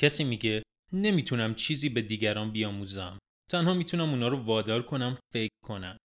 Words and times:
کسی 0.00 0.24
میگه 0.24 0.62
نمی‌تونم 0.92 1.54
چیزی 1.54 1.88
به 1.88 2.02
دیگران 2.02 2.52
بیاموزم. 2.52 3.18
تنها 3.50 3.74
می‌تونم 3.74 4.10
اونا 4.10 4.28
رو 4.28 4.36
وادار 4.36 4.82
کنم 4.82 5.18
فکر 5.32 5.52
کنم. 5.64 5.96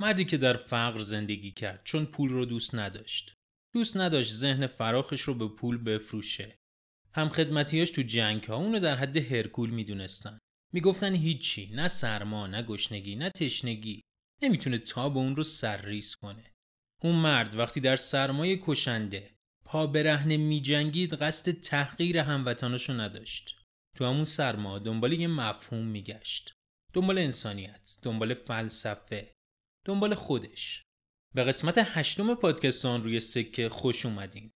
مردی 0.00 0.24
که 0.24 0.36
در 0.36 0.56
فقر 0.56 0.98
زندگی 0.98 1.52
کرد 1.52 1.80
چون 1.84 2.06
پول 2.06 2.28
رو 2.28 2.44
دوست 2.44 2.74
نداشت. 2.74 3.34
دوست 3.74 3.96
نداشت 3.96 4.32
ذهن 4.32 4.66
فراخش 4.66 5.20
رو 5.20 5.34
به 5.34 5.48
پول 5.48 5.78
بفروشه. 5.78 6.56
هم 7.14 7.28
خدمتیاش 7.28 7.90
تو 7.90 8.02
جنگ 8.02 8.44
ها 8.44 8.56
اونو 8.56 8.80
در 8.80 8.96
حد 8.96 9.16
هرکول 9.16 9.70
می‌دونستن. 9.70 10.38
می‌گفتن 10.72 11.14
هیچی 11.14 11.70
نه 11.74 11.88
سرما 11.88 12.46
نه 12.46 12.62
گشنگی 12.62 13.16
نه 13.16 13.30
تشنگی 13.30 14.00
نمی‌تونه 14.42 14.78
تاب 14.78 15.18
اون 15.18 15.36
رو 15.36 15.44
سرریز 15.44 16.16
کنه. 16.16 16.52
اون 17.02 17.14
مرد 17.14 17.54
وقتی 17.54 17.80
در 17.80 17.96
سرمایه 17.96 18.60
کشنده 18.62 19.34
پا 19.72 19.86
برهنه 19.86 20.36
میجنگید 20.36 21.14
قصد 21.14 21.52
تحقیر 21.52 22.18
هموطناشو 22.18 22.92
نداشت. 22.92 23.56
تو 23.96 24.04
همون 24.04 24.24
سرما 24.24 24.78
دنبال 24.78 25.12
یه 25.12 25.26
مفهوم 25.26 25.86
میگشت. 25.86 26.52
دنبال 26.92 27.18
انسانیت، 27.18 27.98
دنبال 28.02 28.34
فلسفه، 28.34 29.34
دنبال 29.86 30.14
خودش. 30.14 30.82
به 31.34 31.44
قسمت 31.44 31.78
هشتم 31.78 32.34
پادکستان 32.34 33.02
روی 33.02 33.20
سکه 33.20 33.68
خوش 33.68 34.06
اومدین. 34.06 34.50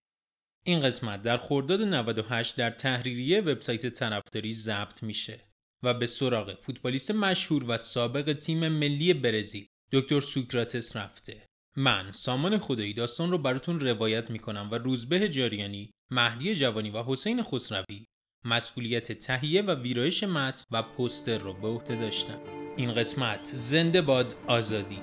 این 0.65 0.79
قسمت 0.79 1.21
در 1.21 1.37
خرداد 1.37 1.81
98 1.81 2.55
در 2.55 2.71
تحریریه 2.71 3.41
وبسایت 3.41 3.87
طرفداری 3.87 4.53
ضبط 4.53 5.03
میشه 5.03 5.39
و 5.83 5.93
به 5.93 6.07
سراغ 6.07 6.59
فوتبالیست 6.61 7.11
مشهور 7.11 7.65
و 7.67 7.77
سابق 7.77 8.33
تیم 8.33 8.67
ملی 8.67 9.13
برزیل 9.13 9.67
دکتر 9.91 10.19
سوکراتس 10.19 10.95
رفته. 10.95 11.46
من 11.79 12.11
سامان 12.11 12.57
خدایی 12.57 12.93
داستان 12.93 13.31
رو 13.31 13.37
براتون 13.37 13.79
روایت 13.79 14.31
می‌کنم 14.31 14.69
و 14.71 14.75
روزبه 14.75 15.29
جاریانی، 15.29 15.91
مهدی 16.11 16.55
جوانی 16.55 16.89
و 16.89 17.03
حسین 17.03 17.43
خسروی 17.43 18.05
مسئولیت 18.45 19.11
تهیه 19.11 19.61
و 19.61 19.75
ویرایش 19.75 20.23
متن 20.23 20.63
و 20.71 20.83
پوستر 20.83 21.37
رو 21.37 21.53
به 21.53 21.67
عهده 21.67 21.95
داشتم. 21.95 22.39
این 22.75 22.93
قسمت 22.93 23.51
زنده 23.53 24.01
باد 24.01 24.35
آزادی. 24.47 24.99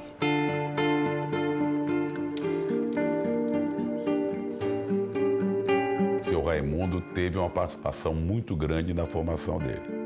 Seu 6.22 6.42
Raimundo 6.42 7.00
teve 7.14 7.38
uma 7.38 7.50
participação 7.50 8.14
muito 8.14 8.56
grande 8.56 8.92
na 8.94 9.06
formação 9.06 9.58
dele. 9.58 10.03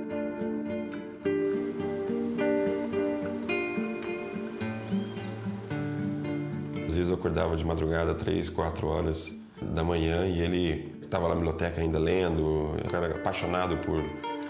Vezes 6.98 7.10
eu 7.10 7.16
acordava 7.16 7.56
de 7.56 7.64
madrugada, 7.64 8.14
três, 8.14 8.50
quatro 8.50 8.88
horas 8.88 9.32
da 9.62 9.82
manhã, 9.82 10.27
e 10.27 10.41
ele 10.41 10.94
estava 11.00 11.28
na 11.28 11.34
biblioteca 11.34 11.80
ainda 11.80 11.98
lendo, 11.98 12.72
um 12.72 12.88
cara 12.91 13.14
apaixonado 13.14 13.77
por 13.78 14.02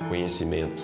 conhecimento. 0.09 0.83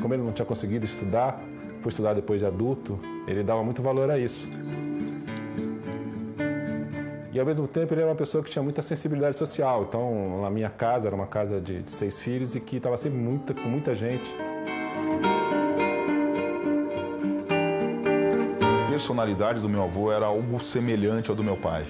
Como 0.00 0.14
ele 0.14 0.22
não 0.22 0.32
tinha 0.32 0.46
conseguido 0.46 0.86
estudar, 0.86 1.42
foi 1.80 1.90
estudar 1.90 2.14
depois 2.14 2.40
de 2.40 2.46
adulto, 2.46 2.98
ele 3.26 3.42
dava 3.42 3.62
muito 3.62 3.82
valor 3.82 4.10
a 4.10 4.18
isso. 4.18 4.48
E 7.32 7.38
ao 7.38 7.46
mesmo 7.46 7.68
tempo 7.68 7.94
ele 7.94 8.00
era 8.00 8.10
uma 8.10 8.16
pessoa 8.16 8.42
que 8.42 8.50
tinha 8.50 8.62
muita 8.62 8.82
sensibilidade 8.82 9.36
social. 9.36 9.84
Então, 9.86 10.42
na 10.42 10.50
minha 10.50 10.70
casa, 10.70 11.08
era 11.08 11.14
uma 11.14 11.26
casa 11.26 11.60
de, 11.60 11.82
de 11.82 11.90
seis 11.90 12.18
filhos 12.18 12.56
e 12.56 12.60
que 12.60 12.76
estava 12.76 12.96
sempre 12.96 13.18
muita, 13.18 13.54
com 13.54 13.68
muita 13.68 13.94
gente. 13.94 14.34
Personalidade 19.08 19.62
do 19.62 19.68
meu 19.70 19.84
avô 19.84 20.12
era 20.12 20.26
algo 20.26 20.60
semelhante 20.60 21.30
ao 21.30 21.36
do 21.36 21.42
meu 21.42 21.56
pai. 21.56 21.84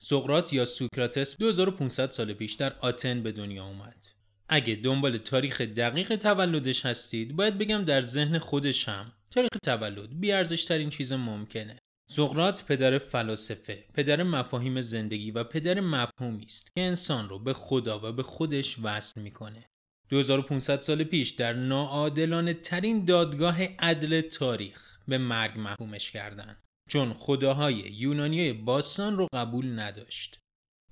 سقراط 0.00 0.52
یا 0.52 0.64
سوکراتس 0.64 1.36
2500 1.36 2.10
سال 2.10 2.32
پیش 2.34 2.54
در 2.54 2.72
آتن 2.80 3.22
به 3.22 3.32
دنیا 3.32 3.64
اومد. 3.64 4.06
اگه 4.48 4.74
دنبال 4.74 5.18
تاریخ 5.18 5.60
دقیق 5.60 6.16
تولدش 6.16 6.86
هستید 6.86 7.36
باید 7.36 7.58
بگم 7.58 7.84
در 7.84 8.00
ذهن 8.00 8.38
خودش 8.38 8.88
هم 8.88 9.12
تاریخ 9.30 9.50
تولد 9.64 10.20
بیارزش 10.20 10.64
ترین 10.64 10.90
چیز 10.90 11.12
ممکنه. 11.12 11.78
سقراط 12.08 12.64
پدر 12.64 12.98
فلاسفه، 12.98 13.84
پدر 13.94 14.22
مفاهیم 14.22 14.80
زندگی 14.80 15.30
و 15.30 15.44
پدر 15.44 15.80
مفهومی 15.80 16.44
است 16.44 16.74
که 16.74 16.80
انسان 16.80 17.28
رو 17.28 17.38
به 17.38 17.52
خدا 17.52 18.08
و 18.08 18.12
به 18.12 18.22
خودش 18.22 18.76
وصل 18.82 19.20
می‌کنه. 19.20 19.64
2500 20.08 20.80
سال 20.80 21.04
پیش 21.04 21.30
در 21.30 21.52
ناعادلانه 21.52 22.54
ترین 22.54 23.04
دادگاه 23.04 23.62
عدل 23.62 24.20
تاریخ 24.20 24.98
به 25.08 25.18
مرگ 25.18 25.58
محکومش 25.58 26.10
کردند. 26.10 26.62
چون 26.88 27.12
خداهای 27.12 27.74
یونانی 27.74 28.52
باستان 28.52 29.16
رو 29.16 29.28
قبول 29.32 29.78
نداشت. 29.78 30.38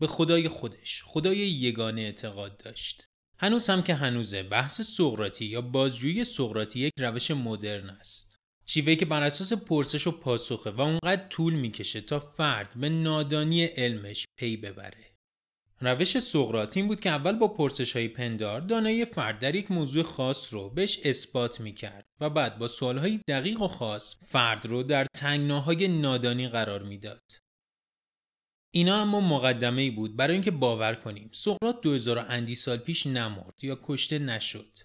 به 0.00 0.06
خدای 0.06 0.48
خودش، 0.48 1.02
خدای 1.06 1.38
یگانه 1.38 2.00
اعتقاد 2.00 2.56
داشت. 2.56 3.06
هنوز 3.38 3.70
هم 3.70 3.82
که 3.82 3.94
هنوزه 3.94 4.42
بحث 4.42 4.80
سقراطی 4.80 5.44
یا 5.44 5.60
بازجویی 5.60 6.24
سقراطی 6.24 6.80
یک 6.80 6.92
روش 6.98 7.30
مدرن 7.30 7.90
است. 7.90 8.33
شیوهی 8.66 8.96
که 8.96 9.04
بر 9.04 9.22
اساس 9.22 9.52
پرسش 9.52 10.06
و 10.06 10.10
پاسخه 10.10 10.70
و 10.70 10.80
اونقدر 10.80 11.28
طول 11.28 11.54
می‌کشه 11.54 12.00
تا 12.00 12.20
فرد 12.20 12.74
به 12.76 12.88
نادانی 12.88 13.64
علمش 13.64 14.24
پی 14.36 14.56
ببره. 14.56 15.14
روش 15.80 16.18
سقراط 16.18 16.76
این 16.76 16.88
بود 16.88 17.00
که 17.00 17.10
اول 17.10 17.32
با 17.32 17.48
پرسش 17.48 17.92
های 17.92 18.08
پندار 18.08 18.60
دانایی 18.60 19.04
فرد 19.04 19.38
در 19.38 19.54
یک 19.54 19.70
موضوع 19.70 20.02
خاص 20.02 20.54
رو 20.54 20.70
بهش 20.70 21.00
اثبات 21.04 21.60
می‌کرد 21.60 22.06
و 22.20 22.30
بعد 22.30 22.58
با 22.58 22.68
سوال 22.68 22.98
های 22.98 23.20
دقیق 23.28 23.62
و 23.62 23.68
خاص 23.68 24.16
فرد 24.26 24.66
رو 24.66 24.82
در 24.82 25.06
تنگناهای 25.14 25.88
نادانی 25.88 26.48
قرار 26.48 26.82
می‌داد. 26.82 27.22
اینا 28.70 29.02
اما 29.02 29.20
مقدمه 29.20 29.82
ای 29.82 29.90
بود 29.90 30.16
برای 30.16 30.32
اینکه 30.32 30.50
باور 30.50 30.94
کنیم 30.94 31.30
سقراط 31.32 31.80
2000 31.82 32.18
اندی 32.18 32.54
سال 32.54 32.76
پیش 32.76 33.06
نمرد 33.06 33.64
یا 33.64 33.78
کشته 33.82 34.18
نشد. 34.18 34.78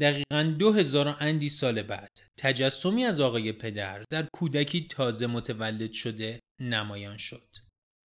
دقیقا 0.00 0.54
2000 0.58 1.16
اندی 1.20 1.48
سال 1.48 1.82
بعد 1.82 2.18
تجسمی 2.38 3.04
از 3.04 3.20
آقای 3.20 3.52
پدر 3.52 4.04
در 4.10 4.26
کودکی 4.34 4.86
تازه 4.86 5.26
متولد 5.26 5.92
شده 5.92 6.40
نمایان 6.60 7.16
شد. 7.16 7.56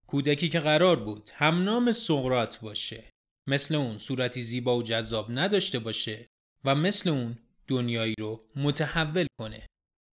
کودکی 0.08 0.50
که 0.50 0.60
قرار 0.60 1.04
بود 1.04 1.30
هم 1.34 1.64
نام 1.64 1.92
سقرات 1.92 2.60
باشه 2.60 3.04
مثل 3.48 3.76
اون 3.76 3.98
صورتی 3.98 4.44
زیبا 4.44 4.78
و 4.78 4.84
جذاب 4.84 5.28
نداشته 5.30 5.80
باشه 5.80 6.28
و 6.66 6.76
مثل 6.76 7.10
اون 7.10 7.38
دنیایی 7.68 8.16
رو 8.20 8.50
متحول 8.56 9.28
کنه. 9.40 9.66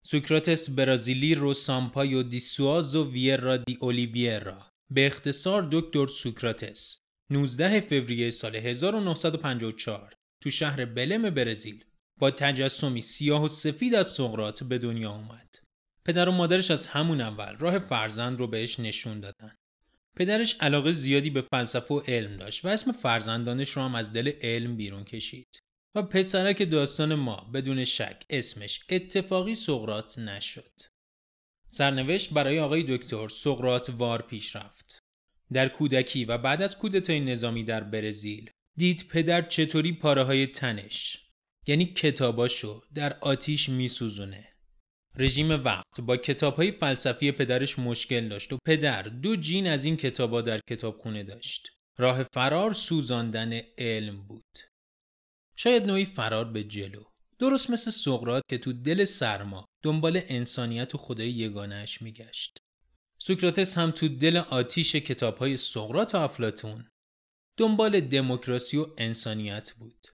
سوکراتس 0.05 0.69
برازیلی 0.69 1.35
رو 1.35 1.53
سامپایو 1.53 2.23
دی 2.23 2.39
سوازو 2.39 3.11
ویرا 3.11 3.57
دی 3.57 3.77
اولیویرا 3.81 4.71
به 4.93 5.07
اختصار 5.07 5.67
دکتر 5.71 6.07
سوکراتس 6.07 6.99
19 7.31 7.81
فوریه 7.81 8.29
سال 8.29 8.55
1954 8.55 10.13
تو 10.47 10.51
شهر 10.51 10.85
بلم 10.85 11.29
برزیل 11.29 11.83
با 12.19 12.31
تجسمی 12.31 13.01
سیاه 13.01 13.43
و 13.43 13.47
سفید 13.47 13.95
از 13.95 14.07
سقراط 14.07 14.63
به 14.63 14.77
دنیا 14.77 15.11
اومد. 15.11 15.55
پدر 16.05 16.29
و 16.29 16.31
مادرش 16.31 16.71
از 16.71 16.87
همون 16.87 17.21
اول 17.21 17.55
راه 17.55 17.79
فرزند 17.79 18.39
رو 18.39 18.47
بهش 18.47 18.79
نشون 18.79 19.19
دادن. 19.19 19.55
پدرش 20.15 20.55
علاقه 20.59 20.91
زیادی 20.91 21.29
به 21.29 21.41
فلسفه 21.41 21.93
و 21.95 21.99
علم 21.99 22.37
داشت 22.37 22.65
و 22.65 22.67
اسم 22.67 22.91
فرزندانش 22.91 23.69
رو 23.69 23.81
هم 23.81 23.95
از 23.95 24.13
دل 24.13 24.31
علم 24.41 24.77
بیرون 24.77 25.03
کشید 25.03 25.59
و 25.95 26.01
پسرک 26.01 26.71
داستان 26.71 27.15
ما 27.15 27.51
بدون 27.53 27.83
شک 27.83 28.25
اسمش 28.29 28.79
اتفاقی 28.89 29.55
سقرات 29.55 30.19
نشد. 30.19 30.73
سرنوشت 31.69 32.33
برای 32.33 32.59
آقای 32.59 32.83
دکتر 32.83 33.27
سقرات 33.27 33.89
وار 33.89 34.21
پیش 34.21 34.55
رفت. 34.55 34.99
در 35.53 35.67
کودکی 35.67 36.25
و 36.25 36.37
بعد 36.37 36.61
از 36.61 36.77
کودتای 36.77 37.19
نظامی 37.19 37.63
در 37.63 37.83
برزیل 37.83 38.49
دید 38.77 39.07
پدر 39.07 39.41
چطوری 39.41 39.93
پاره 39.93 40.23
های 40.23 40.47
تنش 40.47 41.27
یعنی 41.67 41.85
کتاباشو 41.85 42.81
در 42.93 43.17
آتیش 43.21 43.69
میسوزونه. 43.69 44.53
رژیم 45.15 45.51
وقت 45.51 46.01
با 46.01 46.17
کتاب 46.17 46.55
های 46.55 46.71
فلسفی 46.71 47.31
پدرش 47.31 47.79
مشکل 47.79 48.27
داشت 48.27 48.53
و 48.53 48.57
پدر 48.65 49.01
دو 49.01 49.35
جین 49.35 49.67
از 49.67 49.85
این 49.85 49.97
کتابا 49.97 50.41
در 50.41 50.59
کتابخونه 50.69 51.23
داشت. 51.23 51.69
راه 51.97 52.23
فرار 52.23 52.73
سوزاندن 52.73 53.61
علم 53.77 54.27
بود. 54.27 54.57
شاید 55.55 55.85
نوعی 55.85 56.05
فرار 56.05 56.45
به 56.45 56.63
جلو. 56.63 57.03
درست 57.39 57.69
مثل 57.69 57.91
سقراط 57.91 58.43
که 58.49 58.57
تو 58.57 58.73
دل 58.73 59.05
سرما 59.05 59.65
دنبال 59.83 60.21
انسانیت 60.27 60.95
و 60.95 60.97
خدای 60.97 61.29
یگانهش 61.29 62.01
میگشت. 62.01 62.57
سوکراتس 63.19 63.77
هم 63.77 63.91
تو 63.91 64.07
دل 64.07 64.37
آتیش 64.37 64.95
کتاب 64.95 65.37
های 65.37 65.57
سقراط 65.57 66.15
و 66.15 66.17
افلاتون 66.17 66.89
دنبال 67.57 67.99
دموکراسی 67.99 68.77
و 68.77 68.87
انسانیت 68.97 69.71
بود. 69.71 70.07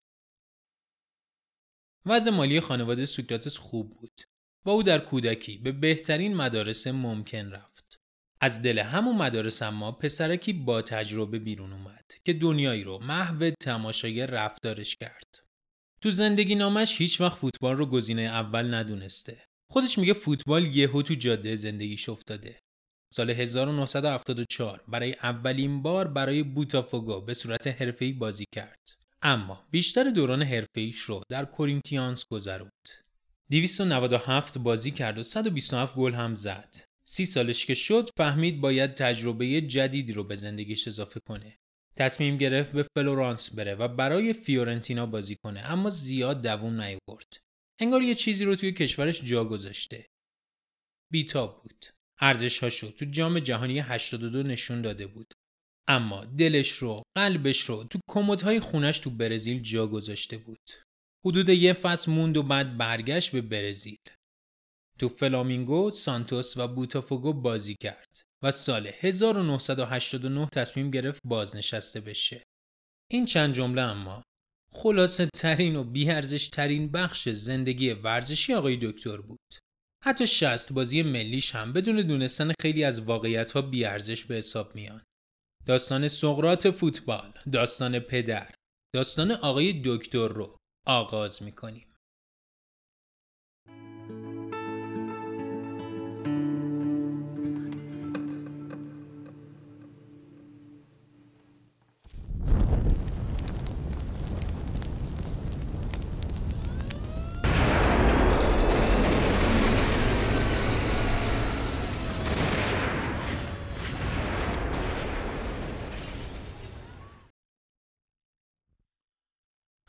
وضع 2.05 2.31
مالی 2.31 2.59
خانواده 2.59 3.05
سوکراتس 3.05 3.57
خوب 3.57 3.89
بود. 3.89 4.21
و 4.65 4.69
او 4.69 4.83
در 4.83 4.99
کودکی 4.99 5.57
به 5.57 5.71
بهترین 5.71 6.35
مدارس 6.35 6.87
ممکن 6.87 7.51
رفت. 7.51 7.99
از 8.41 8.61
دل 8.61 8.79
همون 8.79 9.15
مدارس 9.15 9.61
اما 9.61 9.91
پسرکی 9.91 10.53
با 10.53 10.81
تجربه 10.81 11.39
بیرون 11.39 11.73
اومد 11.73 12.05
که 12.25 12.33
دنیایی 12.33 12.83
رو 12.83 12.99
محو 12.99 13.51
تماشای 13.61 14.27
رفتارش 14.27 14.95
کرد. 14.95 15.43
تو 16.01 16.11
زندگی 16.11 16.55
نامش 16.55 17.01
هیچ 17.01 17.21
وقت 17.21 17.37
فوتبال 17.37 17.75
رو 17.77 17.85
گزینه 17.85 18.21
اول 18.21 18.73
ندونسته. 18.73 19.45
خودش 19.71 19.97
میگه 19.97 20.13
فوتبال 20.13 20.75
یهو 20.75 21.01
تو 21.01 21.13
جاده 21.13 21.55
زندگیش 21.55 22.09
افتاده. 22.09 22.59
سال 23.13 23.29
1974 23.29 24.83
برای 24.87 25.13
اولین 25.13 25.81
بار 25.81 26.07
برای 26.07 26.43
بوتافوگو 26.43 27.21
به 27.21 27.33
صورت 27.33 27.67
حرفه‌ای 27.67 28.11
بازی 28.11 28.45
کرد. 28.55 28.79
اما 29.21 29.67
بیشتر 29.71 30.03
دوران 30.03 30.41
حرفه‌ایش 30.41 30.99
رو 30.99 31.21
در 31.29 31.45
کورینتیانس 31.45 32.25
گذروند. 32.25 32.89
297 33.51 34.57
بازی 34.57 34.91
کرد 34.91 35.17
و 35.17 35.23
127 35.23 35.95
گل 35.95 36.13
هم 36.13 36.35
زد. 36.35 36.75
سی 37.05 37.25
سالش 37.25 37.65
که 37.65 37.73
شد 37.73 38.09
فهمید 38.17 38.61
باید 38.61 38.93
تجربه 38.93 39.61
جدیدی 39.61 40.13
رو 40.13 40.23
به 40.23 40.35
زندگیش 40.35 40.87
اضافه 40.87 41.19
کنه. 41.19 41.57
تصمیم 41.95 42.37
گرفت 42.37 42.71
به 42.71 42.85
فلورانس 42.97 43.55
بره 43.55 43.75
و 43.75 43.87
برای 43.87 44.33
فیورنتینا 44.33 45.05
بازی 45.05 45.35
کنه 45.35 45.59
اما 45.59 45.89
زیاد 45.89 46.41
دووم 46.41 46.81
نیورد. 46.81 47.37
انگار 47.79 48.01
یه 48.01 48.15
چیزی 48.15 48.45
رو 48.45 48.55
توی 48.55 48.71
کشورش 48.71 49.21
جا 49.23 49.45
گذاشته. 49.45 50.05
بیتاب 51.11 51.61
بود. 51.63 51.85
ارزش 52.23 52.59
هاشو 52.59 52.91
تو 52.91 53.05
جام 53.05 53.39
جهانی 53.39 53.79
82 53.79 54.43
نشون 54.43 54.81
داده 54.81 55.07
بود. 55.07 55.33
اما 55.87 56.25
دلش 56.25 56.71
رو، 56.71 57.03
قلبش 57.17 57.61
رو 57.61 57.83
تو 57.83 57.99
کمدهای 58.09 58.59
خونش 58.59 58.99
تو 58.99 59.09
برزیل 59.09 59.61
جا 59.61 59.87
گذاشته 59.87 60.37
بود. 60.37 60.71
حدود 61.25 61.49
یه 61.49 61.73
فصل 61.73 62.11
موند 62.11 62.37
و 62.37 62.43
بعد 62.43 62.77
برگشت 62.77 63.31
به 63.31 63.41
برزیل. 63.41 63.97
تو 64.99 65.09
فلامینگو، 65.09 65.89
سانتوس 65.89 66.57
و 66.57 66.67
بوتافوگو 66.67 67.33
بازی 67.33 67.75
کرد 67.81 68.21
و 68.43 68.51
سال 68.51 68.91
1989 68.99 70.49
تصمیم 70.53 70.91
گرفت 70.91 71.21
بازنشسته 71.25 71.99
بشه. 71.99 72.43
این 73.11 73.25
چند 73.25 73.53
جمله 73.53 73.81
اما 73.81 74.23
خلاصه 74.73 75.29
ترین 75.35 75.75
و 75.75 75.83
بیارزش 75.83 76.49
ترین 76.49 76.91
بخش 76.91 77.29
زندگی 77.29 77.89
ورزشی 77.91 78.53
آقای 78.53 78.77
دکتر 78.81 79.17
بود. 79.17 79.62
حتی 80.05 80.27
شست 80.27 80.73
بازی 80.73 81.03
ملیش 81.03 81.55
هم 81.55 81.73
بدون 81.73 81.95
دونستن 81.95 82.51
خیلی 82.61 82.83
از 82.83 83.01
واقعیت 83.01 83.51
ها 83.51 83.61
بیارزش 83.61 84.25
به 84.25 84.35
حساب 84.35 84.75
میان. 84.75 85.03
داستان 85.65 86.07
سقرات 86.07 86.71
فوتبال، 86.71 87.33
داستان 87.51 87.99
پدر، 87.99 88.55
داستان 88.95 89.31
آقای 89.31 89.81
دکتر 89.85 90.27
رو 90.27 90.57
آغاز 90.87 91.43
می‌کنیم. 91.43 91.92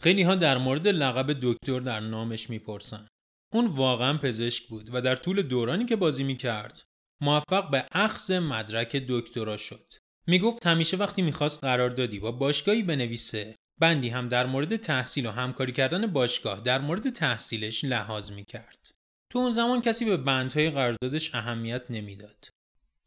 خیلی 0.05 0.23
ها 0.23 0.35
در 0.35 0.59
مورد 0.59 0.89
لقب 0.89 1.37
دکتر 1.43 1.81
در 1.81 2.01
نامش 2.01 2.51
می‌پرسن. 2.51 3.07
اون 3.53 3.67
واقعا 3.67 4.19
پزشک 4.19 4.69
بود 4.69 4.91
و 4.93 5.01
در 5.01 5.17
طول 5.17 5.43
دورانی 5.43 5.85
که 5.85 5.97
بازی 5.97 6.25
می‌کرد 6.25 6.83
موفق 7.23 7.71
به 7.71 7.87
اخذ 7.93 8.31
مدرک 8.31 8.97
دکترا 9.09 9.57
شد. 9.57 9.93
می‌گفت 10.27 10.67
همیشه 10.67 10.97
وقتی 10.97 11.23
می‌خواست 11.23 11.65
قراردادی 11.65 12.19
با 12.19 12.33
باشگاهی 12.33 12.83
بنویسه 12.83 13.57
بندی 13.81 14.09
هم 14.09 14.29
در 14.29 14.47
مورد 14.47 14.77
تحصیل 14.77 15.27
و 15.27 15.31
همکاری 15.31 15.73
کردن 15.73 16.07
باشگاه 16.07 16.61
در 16.61 16.81
مورد 16.81 17.11
تحصیلش 17.11 17.85
لحاظ 17.85 18.31
می‌کرد. 18.31 18.91
تو 19.33 19.39
اون 19.39 19.51
زمان 19.51 19.81
کسی 19.81 20.05
به 20.05 20.17
بندهای 20.17 20.71
قراردادش 20.71 21.35
اهمیت 21.35 21.91
نمی‌داد. 21.91 22.49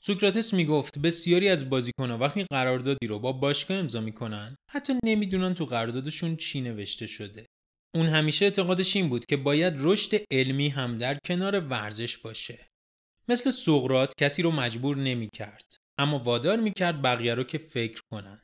سوکراتس 0.08 0.54
می‌گفت 0.54 1.00
بسیاری 1.00 1.50
از 1.50 1.70
بازیکنها 1.70 2.18
وقتی 2.18 2.46
قراردادی 2.52 3.08
رو 3.08 3.20
با 3.20 3.32
باشگاه 3.32 3.78
امضا 3.78 4.02
می‌کنن 4.02 4.56
حتی 4.72 4.94
نمی‌دونن 5.06 5.54
تو 5.54 5.66
قراردادشون 5.66 6.36
چی 6.36 6.62
نوشته 6.62 7.08
شده. 7.08 7.46
اون 7.96 8.08
همیشه 8.08 8.46
اعتقادش 8.46 8.96
این 8.96 9.10
بود 9.10 9.26
که 9.26 9.38
باید 9.38 9.74
رشد 9.78 10.18
علمی 10.32 10.70
هم 10.70 10.98
در 10.98 11.18
کنار 11.26 11.60
ورزش 11.60 12.18
باشه. 12.18 12.68
مثل 13.28 13.52
سقرات 13.52 14.14
کسی 14.18 14.42
رو 14.42 14.52
مجبور 14.52 14.98
نمی‌کرد 14.98 15.78
اما 15.98 16.20
وادار 16.20 16.60
می‌کرد 16.60 17.02
بقیه 17.02 17.34
رو 17.34 17.44
که 17.44 17.58
فکر 17.58 18.02
کنن. 18.12 18.42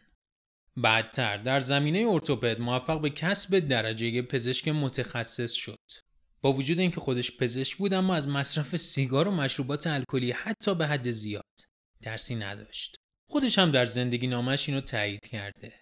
بعدتر 0.78 1.38
در 1.38 1.60
زمینه 1.60 2.06
ارتوپد 2.10 2.62
موفق 2.62 3.02
به 3.02 3.10
کسب 3.10 3.60
درجه 3.60 4.22
پزشک 4.22 4.68
متخصص 4.68 5.54
شد. 5.54 6.13
با 6.44 6.54
وجود 6.54 6.80
اینکه 6.80 7.00
خودش 7.00 7.38
پزشک 7.38 7.78
بود 7.78 7.94
اما 7.94 8.16
از 8.16 8.28
مصرف 8.28 8.78
سیگار 8.78 9.28
و 9.28 9.32
مشروبات 9.32 9.88
الکلی 9.88 10.32
حتی 10.32 10.76
به 10.76 10.88
حد 10.88 11.12
زیاد 11.12 11.44
ترسی 12.02 12.36
نداشت. 12.36 12.96
خودش 13.30 13.60
هم 13.60 13.72
در 13.72 13.86
زندگی 13.86 14.28
نامش 14.28 14.70
اینو 14.70 14.82
تایید 14.82 15.28
کرده. 15.28 15.74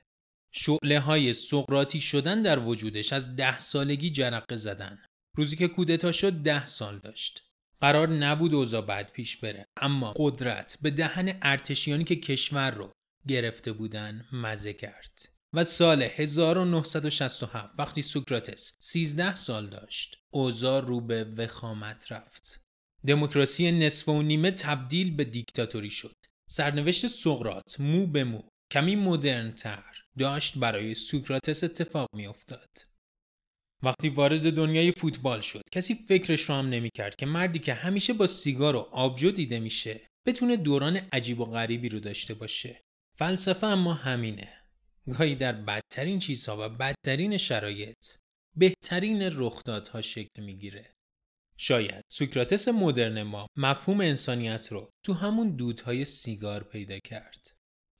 شعله 0.54 1.00
های 1.00 1.34
سقراطی 1.34 2.02
شدن 2.02 2.42
در 2.42 2.60
وجودش 2.60 3.14
از 3.14 3.36
ده 3.36 3.60
سالگی 3.60 4.10
جرقه 4.10 4.56
زدن. 4.56 5.00
روزی 5.38 5.56
که 5.56 5.68
کودتا 5.68 6.12
شد 6.12 6.34
ده 6.34 6.68
سال 6.68 7.00
داشت. 7.00 7.44
قرار 7.82 8.10
نبود 8.10 8.54
اوضاع 8.54 8.82
بد 8.82 9.12
پیش 9.12 9.38
بره 9.38 9.66
اما 9.82 10.14
قدرت 10.18 10.78
به 10.82 10.90
دهن 10.90 11.38
ارتشیانی 11.42 12.04
که 12.04 12.16
کشور 12.16 12.72
رو 12.72 12.92
گرفته 13.28 13.72
بودن 13.72 14.26
مزه 14.32 14.74
کرد. 14.74 15.31
و 15.54 15.64
سال 15.64 16.02
1967 16.02 17.70
وقتی 17.78 18.02
سوکراتس 18.02 18.74
13 18.80 19.36
سال 19.36 19.70
داشت 19.70 20.18
اوضاع 20.30 20.82
رو 20.82 21.02
به 21.02 21.24
وخامت 21.24 22.12
رفت. 22.12 22.62
دموکراسی 23.08 23.72
نصف 23.72 24.10
و 24.10 24.22
نیمه 24.22 24.52
تبدیل 24.52 25.16
به 25.16 25.24
دیکتاتوری 25.24 25.90
شد. 25.90 26.16
سرنوشت 26.50 27.08
سقرات 27.08 27.80
مو 27.80 28.08
به 28.08 28.24
مو 28.24 28.42
کمی 28.72 28.96
مدرن 28.96 29.52
تر 29.52 29.84
داشت 30.20 30.58
برای 30.58 30.96
سوکراتس 30.96 31.64
اتفاق 31.64 32.08
می 32.16 32.28
افتاد. 32.28 32.70
وقتی 33.84 34.10
وارد 34.10 34.54
دنیای 34.54 34.92
فوتبال 34.92 35.42
شد 35.42 35.62
کسی 35.72 35.96
فکرش 36.08 36.42
رو 36.42 36.56
هم 36.56 36.70
نمی 36.70 36.90
کرد 36.94 37.16
که 37.16 37.26
مردی 37.26 37.60
که 37.60 37.74
همیشه 37.74 38.14
با 38.14 38.28
سیگار 38.28 38.76
و 38.76 38.80
آبجو 38.80 39.32
دیده 39.32 39.60
میشه 39.60 40.08
بتونه 40.28 40.58
دوران 40.58 40.98
عجیب 40.98 41.40
و 41.40 41.46
غریبی 41.46 41.90
رو 41.90 42.00
داشته 42.00 42.34
باشه. 42.34 42.82
فلسفه 43.18 43.68
اما 43.68 43.94
همینه. 43.94 44.61
گاهی 45.10 45.36
در 45.36 45.52
بدترین 45.52 46.20
چیزها 46.20 46.66
و 46.66 46.70
بدترین 46.70 47.38
شرایط 47.38 48.06
بهترین 48.56 49.22
رخدادها 49.22 50.02
شکل 50.02 50.44
می‌گیره. 50.44 50.94
شاید 51.58 52.04
سوکراتس 52.12 52.68
مدرن 52.68 53.24
ما 53.24 53.48
مفهوم 53.58 54.02
انسانیت 54.02 54.72
رو 54.72 54.90
تو 55.06 55.14
همون 55.14 55.56
دودهای 55.56 56.06
سیگار 56.06 56.64
پیدا 56.64 57.00
کرد. 57.00 57.48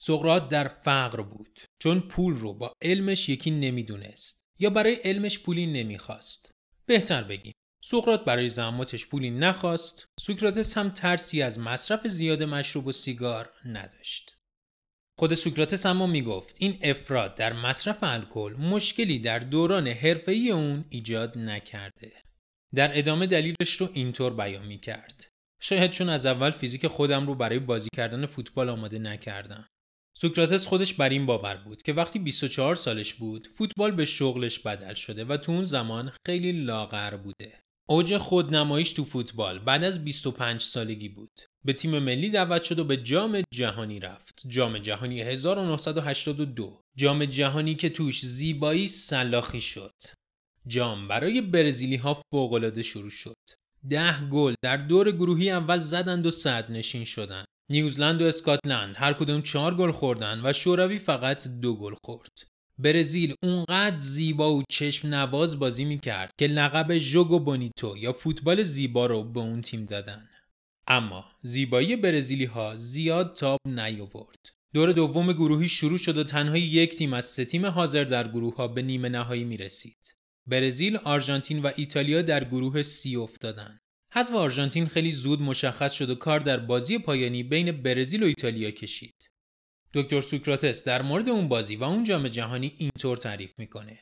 سقراط 0.02 0.48
در 0.48 0.68
فقر 0.68 1.22
بود 1.22 1.60
چون 1.82 2.00
پول 2.00 2.36
رو 2.36 2.54
با 2.54 2.74
علمش 2.82 3.30
یکی 3.30 3.52
نمی‌دونست 3.52 4.42
یا 4.60 4.70
برای 4.70 4.96
علمش 4.96 5.40
پولی 5.40 5.66
نمی‌خواست. 5.66 6.52
بهتر 6.86 7.24
بگیم 7.24 7.54
سقراط 7.84 8.20
برای 8.26 8.50
زحماتش 8.50 9.08
پولی 9.08 9.30
نخواست 9.30 10.06
سوکراتس 10.20 10.78
هم 10.78 10.90
ترسی 10.90 11.42
از 11.42 11.60
مصرف 11.60 12.08
زیاد 12.08 12.44
مشروب 12.44 12.88
و 12.88 12.92
سیگار 12.92 13.54
نداشت. 13.66 14.38
خود 15.22 15.34
سوکراتس 15.34 15.86
اما 15.86 16.08
می‌گفت 16.08 16.58
این 16.60 16.78
افراد 16.82 17.36
در 17.36 17.54
مصرف 17.54 17.98
الکل 18.02 18.56
مشکلی 18.60 19.20
در 19.20 19.40
دوران 19.40 19.88
حرفه‌ای 19.88 20.52
اون 20.52 20.86
ایجاد 20.90 21.38
نکرده. 21.38 22.12
در 22.76 22.98
ادامه 22.98 23.28
دلیلش 23.28 23.82
رو 23.82 23.90
اینطور 23.94 24.34
بیان 24.34 24.66
می 24.66 24.80
کرد. 24.80 25.28
شاید 25.62 25.92
چون 25.92 26.10
از 26.10 26.26
اول 26.26 26.52
فیزیک 26.52 26.88
خودم 26.88 27.28
رو 27.28 27.36
برای 27.36 27.60
بازی 27.60 27.90
کردن 27.96 28.26
فوتبال 28.26 28.70
آماده 28.70 29.00
نکردم. 29.00 29.68
سوکراتس 30.18 30.68
خودش 30.68 30.94
بر 30.94 31.10
این 31.10 31.26
باور 31.26 31.56
بود 31.56 31.82
که 31.82 31.94
وقتی 31.94 32.20
24 32.20 32.76
سالش 32.76 33.14
بود 33.14 33.48
فوتبال 33.48 33.92
به 33.92 34.06
شغلش 34.06 34.60
بدل 34.60 34.94
شده 34.94 35.26
و 35.26 35.38
تو 35.38 35.52
اون 35.52 35.64
زمان 35.64 36.12
خیلی 36.28 36.52
لاغر 36.52 37.18
بوده. 37.18 37.60
اوج 37.92 38.18
خودنماییش 38.18 38.94
تو 38.94 39.06
فوتبال 39.06 39.60
بعد 39.60 39.84
از 39.84 40.04
25 40.04 40.62
سالگی 40.62 41.10
بود. 41.10 41.32
به 41.66 41.74
تیم 41.74 42.00
ملی 42.00 42.30
دعوت 42.30 42.64
شد 42.64 42.80
و 42.80 42.84
به 42.84 42.98
جام 42.98 43.42
جهانی 43.54 44.00
رفت. 44.00 44.42
جام 44.48 44.78
جهانی 44.78 45.22
1982. 45.22 46.82
جام 46.96 47.26
جهانی 47.26 47.76
که 47.76 47.90
توش 47.90 48.26
زیبایی 48.26 48.88
سلاخی 48.88 49.62
شد. 49.62 49.94
جام 50.68 51.08
برای 51.08 51.42
برزیلی 51.42 51.96
ها 51.96 52.22
فوق‌العاده 52.32 52.84
شروع 52.84 53.10
شد. 53.10 53.38
ده 53.90 54.28
گل 54.30 54.54
در 54.62 54.78
دور 54.78 55.12
گروهی 55.12 55.52
اول 55.52 55.80
زدند 55.80 56.26
و 56.26 56.32
صد 56.32 56.72
نشین 56.72 57.06
شدند. 57.06 57.46
نیوزلند 57.70 58.22
و 58.22 58.26
اسکاتلند 58.26 58.96
هر 58.98 59.14
کدوم 59.14 59.42
چهار 59.42 59.76
گل 59.76 59.92
خوردن 59.92 60.42
و 60.44 60.54
شوروی 60.54 61.00
فقط 61.00 61.48
دو 61.48 61.76
گل 61.76 61.94
خورد. 62.06 62.51
برزیل 62.84 63.34
اونقدر 63.44 63.98
زیبا 63.98 64.54
و 64.54 64.64
چشم 64.70 65.08
نواز 65.08 65.60
بازی 65.60 65.86
می‌کرد 65.86 66.32
که 66.38 66.48
لقب 66.48 66.98
ژوگو 66.98 67.40
بونیتو 67.40 67.98
یا 67.98 68.14
فوتبال 68.14 68.64
زیبا 68.64 69.06
رو 69.06 69.24
به 69.24 69.40
اون 69.40 69.62
تیم 69.62 69.86
دادن. 69.86 70.30
اما 70.88 71.26
زیبایی 71.42 71.96
برزیلی 71.96 72.46
ها 72.46 72.78
زیاد 72.78 73.36
تاب 73.36 73.60
نیاورد. 73.66 74.50
دور 74.74 74.92
دوم 74.92 75.34
گروهی 75.34 75.68
شروع 75.68 75.98
شد 75.98 76.18
و 76.18 76.24
تنها 76.24 76.58
یک 76.58 76.96
تیم 76.96 77.14
از 77.14 77.26
سه 77.26 77.46
تیم 77.46 77.66
حاضر 77.66 78.04
در 78.04 78.28
گروه 78.28 78.56
ها 78.56 78.68
به 78.68 78.82
نیمه 78.82 79.10
نهایی 79.10 79.44
می 79.44 79.58
رسید. 79.58 80.16
برزیل، 80.48 80.98
آرژانتین 80.98 81.62
و 81.62 81.72
ایتالیا 81.76 82.22
در 82.22 82.44
گروه 82.44 82.84
سی 82.84 83.16
افتادن. 83.16 83.80
حذف 84.14 84.36
آرژانتین 84.36 84.88
خیلی 84.88 85.12
زود 85.12 85.42
مشخص 85.42 85.94
شد 85.94 86.10
و 86.10 86.16
کار 86.16 86.40
در 86.40 86.58
بازی 86.58 86.98
پایانی 86.98 87.44
بین 87.44 87.72
برزیل 87.72 88.24
و 88.24 88.26
ایتالیا 88.26 88.72
کشید. 88.72 89.31
دکتر 89.94 90.22
سوکراتس 90.22 90.84
در 90.84 91.02
مورد 91.02 91.30
اون 91.30 91.48
بازی 91.48 91.76
و 91.76 91.84
اون 91.84 92.04
جام 92.04 92.28
جهانی 92.28 92.74
اینطور 92.78 93.18
تعریف 93.18 93.54
می‌کنه. 93.58 94.00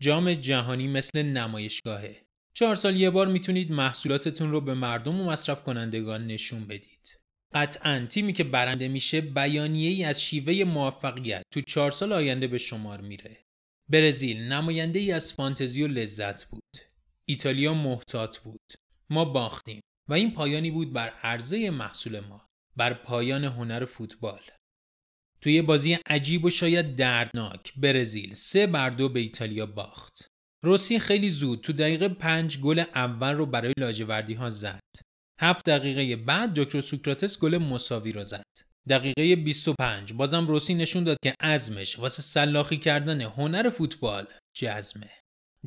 جام 0.00 0.34
جهانی 0.34 0.86
مثل 0.86 1.22
نمایشگاهه. 1.22 2.22
چهار 2.54 2.74
سال 2.74 2.96
یه 2.96 3.10
بار 3.10 3.26
می‌تونید 3.26 3.72
محصولاتتون 3.72 4.50
رو 4.50 4.60
به 4.60 4.74
مردم 4.74 5.20
و 5.20 5.24
مصرف 5.24 5.62
کنندگان 5.62 6.26
نشون 6.26 6.66
بدید. 6.66 7.18
قطعا 7.54 8.06
تیمی 8.10 8.32
که 8.32 8.44
برنده 8.44 8.88
میشه 8.88 9.20
بیانیه 9.20 9.90
ای 9.90 10.04
از 10.04 10.22
شیوه 10.22 10.64
موفقیت 10.64 11.42
تو 11.54 11.60
چهار 11.60 11.90
سال 11.90 12.12
آینده 12.12 12.46
به 12.46 12.58
شمار 12.58 13.00
میره. 13.00 13.36
برزیل 13.90 14.42
نماینده 14.42 14.98
ای 14.98 15.12
از 15.12 15.32
فانتزی 15.32 15.82
و 15.82 15.86
لذت 15.86 16.44
بود. 16.44 16.76
ایتالیا 17.24 17.74
محتاط 17.74 18.38
بود. 18.38 18.72
ما 19.10 19.24
باختیم 19.24 19.80
و 20.08 20.14
این 20.14 20.34
پایانی 20.34 20.70
بود 20.70 20.92
بر 20.92 21.08
عرضه 21.08 21.70
محصول 21.70 22.20
ما. 22.20 22.48
بر 22.76 22.94
پایان 22.94 23.44
هنر 23.44 23.84
فوتبال. 23.84 24.40
توی 25.40 25.62
بازی 25.62 25.98
عجیب 26.06 26.44
و 26.44 26.50
شاید 26.50 26.96
دردناک 26.96 27.72
برزیل 27.76 28.34
سه 28.34 28.66
بر 28.66 28.90
دو 28.90 29.08
به 29.08 29.20
ایتالیا 29.20 29.66
باخت. 29.66 30.28
روسی 30.64 30.98
خیلی 30.98 31.30
زود 31.30 31.60
تو 31.60 31.72
دقیقه 31.72 32.08
پنج 32.08 32.58
گل 32.58 32.84
اول 32.94 33.34
رو 33.34 33.46
برای 33.46 33.72
لاجوردی 33.78 34.34
ها 34.34 34.50
زد. 34.50 34.80
هفت 35.40 35.64
دقیقه 35.64 36.16
بعد 36.16 36.54
دکتر 36.54 36.80
سوکراتس 36.80 37.38
گل 37.38 37.58
مساوی 37.58 38.12
رو 38.12 38.24
زد. 38.24 38.44
دقیقه 38.88 39.36
25 39.36 40.12
بازم 40.12 40.46
روسی 40.46 40.74
نشون 40.74 41.04
داد 41.04 41.16
که 41.24 41.34
عزمش 41.40 41.98
واسه 41.98 42.22
سلاخی 42.22 42.76
کردن 42.76 43.20
هنر 43.20 43.70
فوتبال 43.70 44.26
جزمه. 44.56 45.10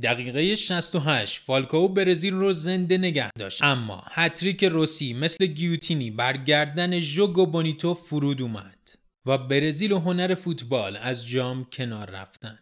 دقیقه 0.04 0.56
68 0.56 1.42
فالکاو 1.42 1.88
برزیل 1.88 2.34
رو 2.34 2.54
زنده 2.54 2.98
نگه 2.98 3.30
داشت 3.40 3.64
اما 3.64 4.04
هتریک 4.08 4.64
روسی 4.64 5.14
مثل 5.14 5.46
گیوتینی 5.46 6.12
بر 6.12 6.38
گردن 6.38 7.00
ژوگو 7.00 7.46
بونیتو 7.46 7.94
فرود 7.94 8.42
اومد 8.42 9.01
و 9.26 9.38
برزیل 9.38 9.92
و 9.92 10.00
هنر 10.00 10.36
فوتبال 10.36 10.98
از 10.98 11.28
جام 11.28 11.66
کنار 11.66 12.10
رفتن. 12.10 12.60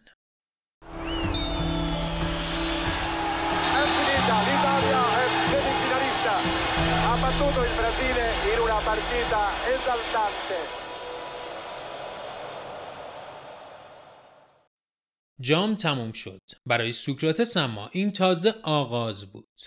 جام 15.40 15.74
تموم 15.74 16.12
شد. 16.12 16.40
برای 16.66 16.92
سوکراتس 16.92 17.56
اما 17.56 17.88
این 17.92 18.10
تازه 18.10 18.54
آغاز 18.62 19.32
بود. 19.32 19.60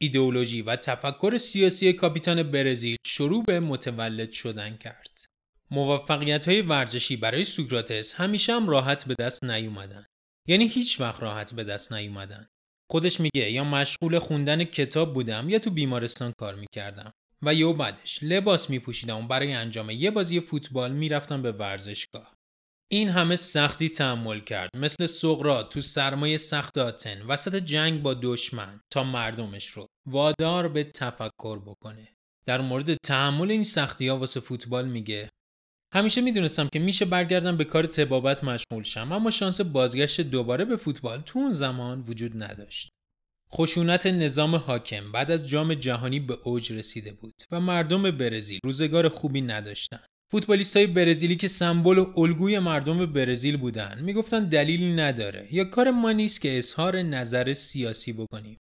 ایدئولوژی 0.00 0.62
و 0.62 0.76
تفکر 0.76 1.38
سیاسی 1.38 1.92
کاپیتان 1.92 2.42
برزیل 2.42 2.96
شروع 3.06 3.44
به 3.44 3.60
متولد 3.60 4.30
شدن 4.30 4.76
کرد. 4.76 5.33
موفقیت 5.70 6.48
های 6.48 6.62
ورزشی 6.62 7.16
برای 7.16 7.44
سوکراتس 7.44 8.14
همیشه 8.14 8.52
هم 8.52 8.68
راحت 8.68 9.04
به 9.04 9.14
دست 9.18 9.44
نیومدن. 9.44 10.06
یعنی 10.48 10.68
هیچ 10.68 11.00
وقت 11.00 11.22
راحت 11.22 11.54
به 11.54 11.64
دست 11.64 11.92
نیومدن. 11.92 12.46
خودش 12.90 13.20
میگه 13.20 13.50
یا 13.50 13.64
مشغول 13.64 14.18
خوندن 14.18 14.64
کتاب 14.64 15.14
بودم 15.14 15.48
یا 15.48 15.58
تو 15.58 15.70
بیمارستان 15.70 16.32
کار 16.38 16.54
می‌کردم 16.54 17.12
و 17.42 17.54
یو 17.54 17.72
بعدش 17.72 18.18
لباس 18.22 18.70
میپوشیدم 18.70 19.24
و 19.24 19.26
برای 19.26 19.52
انجام 19.52 19.90
یه 19.90 20.10
بازی 20.10 20.40
فوتبال 20.40 20.92
می‌رفتم 20.92 21.42
به 21.42 21.52
ورزشگاه 21.52 22.34
این 22.92 23.08
همه 23.08 23.36
سختی 23.36 23.88
تحمل 23.88 24.40
کرد 24.40 24.70
مثل 24.76 25.06
سقرات 25.06 25.72
تو 25.72 25.80
سرمایه 25.80 26.36
سخت 26.36 26.78
آتن 26.78 27.22
وسط 27.22 27.56
جنگ 27.56 28.02
با 28.02 28.14
دشمن 28.14 28.80
تا 28.92 29.04
مردمش 29.04 29.68
رو 29.68 29.86
وادار 30.08 30.68
به 30.68 30.84
تفکر 30.84 31.58
بکنه 31.58 32.08
در 32.46 32.60
مورد 32.60 32.94
تحمل 32.94 33.50
این 33.50 33.62
سختی 33.62 34.08
ها 34.08 34.18
واسه 34.18 34.40
فوتبال 34.40 34.88
میگه 34.88 35.30
همیشه 35.94 36.20
می‌دونستم 36.20 36.68
که 36.72 36.78
میشه 36.78 37.04
برگردم 37.04 37.56
به 37.56 37.64
کار 37.64 37.86
تبابت 37.86 38.44
مشغول 38.44 38.82
شم 38.82 39.12
اما 39.12 39.30
شانس 39.30 39.60
بازگشت 39.60 40.20
دوباره 40.20 40.64
به 40.64 40.76
فوتبال 40.76 41.20
تو 41.20 41.38
اون 41.38 41.52
زمان 41.52 42.04
وجود 42.08 42.42
نداشت. 42.42 42.88
خشونت 43.52 44.06
نظام 44.06 44.54
حاکم 44.54 45.12
بعد 45.12 45.30
از 45.30 45.48
جام 45.48 45.74
جهانی 45.74 46.20
به 46.20 46.38
اوج 46.44 46.72
رسیده 46.72 47.12
بود 47.12 47.34
و 47.50 47.60
مردم 47.60 48.10
برزیل 48.10 48.58
روزگار 48.64 49.08
خوبی 49.08 49.40
نداشتن. 49.40 50.00
فوتبالیست 50.30 50.76
های 50.76 50.86
برزیلی 50.86 51.36
که 51.36 51.48
سمبل 51.48 51.98
و 51.98 52.12
الگوی 52.16 52.58
مردم 52.58 53.06
برزیل 53.06 53.56
بودن 53.56 54.02
می‌گفتن 54.02 54.48
دلیلی 54.48 54.92
نداره 54.92 55.48
یا 55.50 55.64
کار 55.64 55.90
ما 55.90 56.12
نیست 56.12 56.40
که 56.40 56.58
اظهار 56.58 57.02
نظر 57.02 57.54
سیاسی 57.54 58.12
بکنیم. 58.12 58.58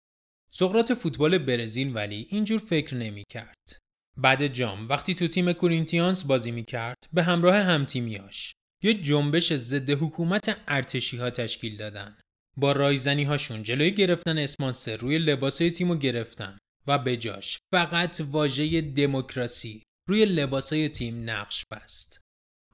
سقراط 0.51 0.93
فوتبال 0.93 1.39
برزیل 1.39 1.97
ولی 1.97 2.27
اینجور 2.31 2.59
فکر 2.59 2.95
نمی‌کرد. 2.95 3.82
بعد 4.16 4.47
جام 4.47 4.88
وقتی 4.88 5.14
تو 5.14 5.28
تیم 5.28 5.52
کورینتیانس 5.52 6.25
بازی 6.25 6.50
می‌کرد 6.50 6.97
به 7.12 7.23
همراه 7.23 7.57
همتیمیاش 7.57 8.52
یه 8.83 8.95
جنبش 8.95 9.52
ضد 9.52 9.90
حکومت 9.90 10.61
ارتشی 10.69 11.16
ها 11.16 11.31
تشکیل 11.31 11.76
دادن. 11.76 12.16
با 12.57 12.73
رایزنی 12.73 13.25
هاشون 13.25 13.62
جلوی 13.62 13.90
گرفتن 13.90 14.38
اسپانسر 14.38 14.97
روی 14.97 15.19
لباسای 15.19 15.71
تیمو 15.71 15.95
گرفتن 15.95 16.59
و 16.87 16.99
بجاش 16.99 17.59
فقط 17.73 18.21
واژه 18.31 18.81
دموکراسی 18.81 19.83
روی 20.09 20.25
لباسای 20.25 20.88
تیم 20.88 21.31
نقش 21.31 21.64
بست. 21.71 22.21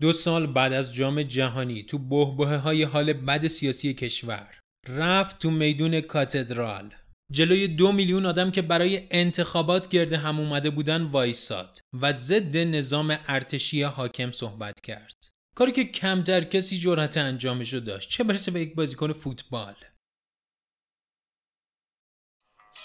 دو 0.01 0.13
سال 0.13 0.47
بعد 0.47 0.73
از 0.73 0.95
جام 0.95 1.23
جهانی 1.23 1.83
تو 1.83 1.99
بهبه 1.99 2.57
های 2.57 2.83
حال 2.83 3.13
بد 3.13 3.47
سیاسی 3.47 3.95
کشور 3.95 4.59
رفت 4.89 5.39
تو 5.39 5.51
میدون 5.51 6.01
کاتدرال. 6.01 6.95
جلوی 7.31 7.69
دو 7.69 7.93
میلیون 7.93 8.27
آدم 8.27 8.51
که 8.51 8.63
برای 8.63 9.09
انتخابات 9.11 9.89
گرد 9.89 10.13
هم 10.13 10.41
اومده 10.41 10.71
بودن 10.71 11.03
وایساد 11.03 11.81
و 11.93 12.13
ضد 12.13 12.57
نظام 12.57 13.19
ارتشی 13.29 13.83
حاکم 13.83 14.31
صحبت 14.31 14.81
کرد. 14.81 15.17
کاری 15.57 15.73
که 15.73 15.85
کمتر 15.85 16.41
کسی 16.41 16.79
جرأت 16.79 17.17
انجامشو 17.17 17.79
داشت 17.79 18.11
چه 18.11 18.25
برسه 18.25 18.51
به 18.51 18.61
یک 18.61 18.75
بازیکن 18.75 19.13
فوتبال. 19.13 19.75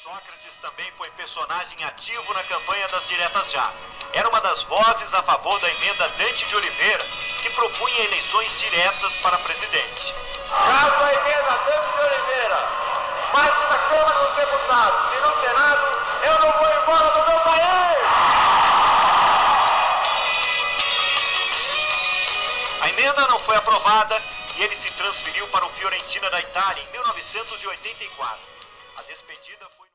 Sócrates 0.03 0.55
também 0.65 0.91
foi 0.99 1.09
personagem 1.21 1.79
ativo 1.89 2.29
na 2.33 2.43
campanha 2.53 2.87
das 2.93 3.05
diretas 3.11 3.47
já. 3.55 3.67
Era 4.19 4.27
uma 4.31 4.41
das 4.49 4.59
vozes 4.73 5.11
a 5.19 5.23
favor 5.29 5.57
da 5.61 5.69
emenda 5.75 6.05
Dante 6.19 6.45
de 6.49 6.55
Oliveira, 6.59 7.05
que 7.41 7.49
propunha 7.59 7.99
eleições 8.09 8.51
diretas 8.65 9.13
para 9.23 9.37
presidente. 9.47 10.05
Caso 10.69 10.99
a 11.09 11.11
emenda 11.19 11.53
Dante 11.67 11.89
de 11.97 12.01
Oliveira 12.09 12.82
parte 13.35 13.63
da 13.71 13.79
Câmara 13.89 14.17
dos 14.23 14.35
Deputados 14.41 14.99
e 15.15 15.17
no 15.25 15.31
Senado, 15.43 15.83
eu 16.29 16.35
não 16.43 16.51
vou 16.59 16.69
embora 16.79 17.07
do 17.15 17.21
meu 17.29 17.39
país! 17.49 17.97
A 22.83 22.89
emenda 22.93 23.27
não 23.31 23.39
foi 23.39 23.55
aprovada 23.55 24.15
e 24.55 24.63
ele 24.63 24.75
se 24.75 24.91
transferiu 24.99 25.47
para 25.47 25.65
o 25.65 25.69
Fiorentina 25.69 26.29
da 26.29 26.39
Itália 26.39 26.83
em 26.83 26.91
1984. 26.91 28.39
A 28.97 29.01
despedida 29.11 29.65
foi. 29.77 29.87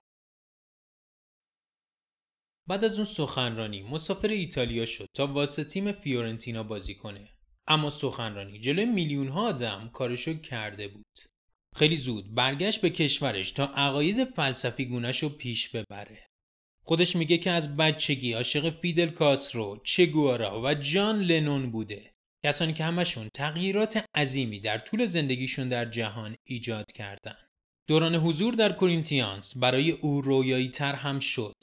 بعد 2.67 2.85
از 2.85 2.97
اون 2.97 3.05
سخنرانی 3.05 3.83
مسافر 3.83 4.29
ایتالیا 4.29 4.87
شد 4.87 5.09
تا 5.15 5.27
واسه 5.27 5.65
تیم 5.65 5.93
فیورنتینا 5.93 6.63
بازی 6.63 6.95
کنه 6.95 7.29
اما 7.69 7.91
سخنرانی 7.91 8.61
جلوی 8.61 8.85
میلیون 8.85 9.29
ها 9.29 9.49
آدم 9.49 9.91
کارشو 9.95 10.35
کرده 10.35 10.89
بود 10.89 11.19
خیلی 11.77 11.97
زود 11.97 12.35
برگشت 12.35 12.81
به 12.81 12.91
کشورش 12.91 13.53
تا 13.53 13.65
عقاید 13.65 14.25
فلسفی 14.25 14.85
گونش 14.85 15.23
رو 15.23 15.29
پیش 15.29 15.69
ببره. 15.69 16.29
خودش 16.85 17.17
میگه 17.17 17.39
که 17.39 17.51
از 17.51 17.77
بچگی 17.77 18.33
عاشق 18.33 18.81
فیدل 18.81 19.11
کاسترو، 19.11 19.81
چگوارا 19.85 20.63
و 20.63 20.75
جان 20.75 21.21
لنون 21.21 21.71
بوده. 21.71 22.13
کسانی 22.45 22.73
که 22.73 22.85
همشون 22.85 23.29
تغییرات 23.35 24.05
عظیمی 24.15 24.61
در 24.61 24.79
طول 24.79 25.07
زندگیشون 25.07 25.69
در 25.69 25.85
جهان 25.85 26.37
ایجاد 26.45 26.93
کردن. 26.93 27.37
دوران 27.87 28.15
حضور 28.15 28.55
در 28.55 28.73
کورینتیانس 28.73 29.57
برای 29.57 29.91
او 29.91 30.21
رویایی 30.21 30.69
تر 30.69 30.95
هم 30.95 31.19
شد. 31.19 31.57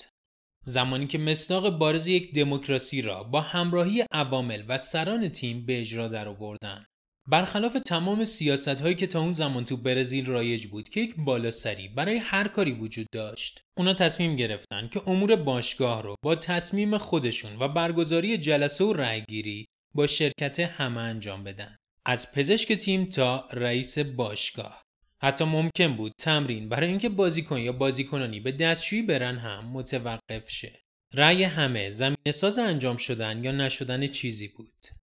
زمانی 0.66 1.08
که 1.08 1.18
مصداق 1.18 1.70
بارز 1.70 2.08
یک 2.08 2.34
دموکراسی 2.34 3.02
را 3.02 3.24
با 3.24 3.42
همراهی 3.42 4.06
عوامل 4.12 4.64
و 4.68 4.78
سران 4.78 5.30
تیم 5.30 5.66
به 5.66 5.82
اجرا 5.82 6.08
در 6.08 6.28
آوردن. 6.28 6.86
برخلاف 7.28 7.74
تمام 7.74 8.26
سیاست 8.26 8.82
هایی 8.82 8.96
که 8.96 9.08
تا 9.08 9.22
اون 9.22 9.34
زمان 9.34 9.66
تو 9.66 9.78
برزیل 9.78 10.26
رایج 10.26 10.68
بود 10.68 10.90
که 10.90 11.02
یک 11.02 11.16
بالا 11.18 11.52
سری 11.52 11.88
برای 11.88 12.18
هر 12.18 12.48
کاری 12.48 12.72
وجود 12.72 13.08
داشت 13.12 13.62
اونا 13.78 13.94
تصمیم 13.94 14.36
گرفتن 14.36 14.88
که 14.88 15.10
امور 15.10 15.36
باشگاه 15.36 16.04
رو 16.04 16.16
با 16.24 16.36
تصمیم 16.36 16.98
خودشون 16.98 17.60
و 17.60 17.68
برگزاری 17.68 18.38
جلسه 18.38 18.84
و 18.84 18.94
رأیگیری 18.94 19.66
با 19.96 20.08
شرکت 20.08 20.60
همه 20.60 21.02
انجام 21.02 21.44
بدن. 21.44 21.76
از 22.06 22.32
پزشک 22.32 22.74
تیم 22.74 23.06
تا 23.06 23.48
رئیس 23.54 24.00
باشگاه. 24.00 24.82
حتی 25.22 25.46
ممکن 25.46 25.96
بود 25.96 26.12
تمرین 26.20 26.70
برای 26.70 26.90
اینکه 26.90 27.10
بازیکن 27.10 27.58
یا 27.58 27.72
بازیکنانی 27.72 28.40
به 28.40 28.52
دستشویی 28.52 29.02
برن 29.02 29.38
هم 29.38 29.66
متوقف 29.66 30.50
شه. 30.50 30.80
رأی 31.14 31.44
همه 31.44 31.90
زمین 31.90 32.32
ساز 32.34 32.60
انجام 32.60 32.98
شدن 32.98 33.44
یا 33.44 33.52
نشدن 33.52 34.08
چیزی 34.08 34.48
بود. 34.48 34.95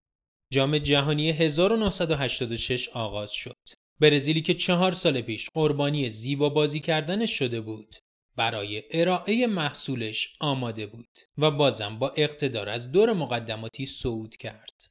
جام 0.52 0.78
جهانی 0.78 1.30
1986 1.30 2.88
آغاز 2.88 3.32
شد. 3.32 3.56
برزیلی 4.00 4.40
که 4.40 4.54
چهار 4.54 4.92
سال 4.92 5.20
پیش 5.20 5.48
قربانی 5.54 6.08
زیبا 6.10 6.48
بازی 6.48 6.80
کردنش 6.80 7.38
شده 7.38 7.60
بود 7.60 7.96
برای 8.36 8.82
ارائه 8.90 9.46
محصولش 9.46 10.36
آماده 10.40 10.86
بود 10.86 11.18
و 11.38 11.50
بازم 11.50 11.98
با 11.98 12.12
اقتدار 12.16 12.68
از 12.68 12.92
دور 12.92 13.12
مقدماتی 13.12 13.86
صعود 13.86 14.36
کرد. 14.36 14.86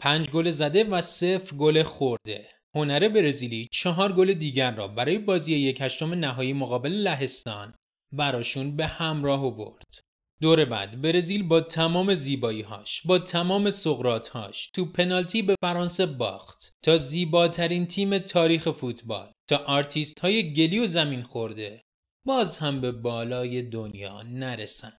پنج 0.00 0.30
گل 0.30 0.50
زده 0.50 0.84
و 0.84 1.00
صفر 1.00 1.56
گل 1.56 1.82
خورده. 1.82 2.48
هنر 2.74 3.08
برزیلی 3.08 3.68
چهار 3.72 4.12
گل 4.12 4.32
دیگر 4.32 4.74
را 4.74 4.88
برای 4.88 5.18
بازی 5.18 5.54
یک 5.54 5.80
هشتم 5.80 6.14
نهایی 6.14 6.52
مقابل 6.52 6.92
لهستان 6.92 7.74
براشون 8.12 8.76
به 8.76 8.86
همراه 8.86 9.44
آورد. 9.44 10.05
دور 10.40 10.64
بعد 10.64 11.02
برزیل 11.02 11.42
با 11.42 11.60
تمام 11.60 12.14
زیباییهاش 12.14 13.02
با 13.04 13.18
تمام 13.18 13.70
سقراط‌هاش 13.70 14.68
تو 14.68 14.84
پنالتی 14.84 15.42
به 15.42 15.54
فرانسه 15.60 16.06
باخت 16.06 16.74
تا 16.82 16.96
زیباترین 16.96 17.86
تیم 17.86 18.18
تاریخ 18.18 18.70
فوتبال 18.70 19.32
تا 19.48 19.56
آرتیست 19.56 20.20
های 20.20 20.52
گلی 20.52 20.78
و 20.78 20.86
زمین 20.86 21.22
خورده 21.22 21.82
باز 22.26 22.58
هم 22.58 22.80
به 22.80 22.92
بالای 22.92 23.62
دنیا 23.62 24.22
نرسن. 24.22 24.92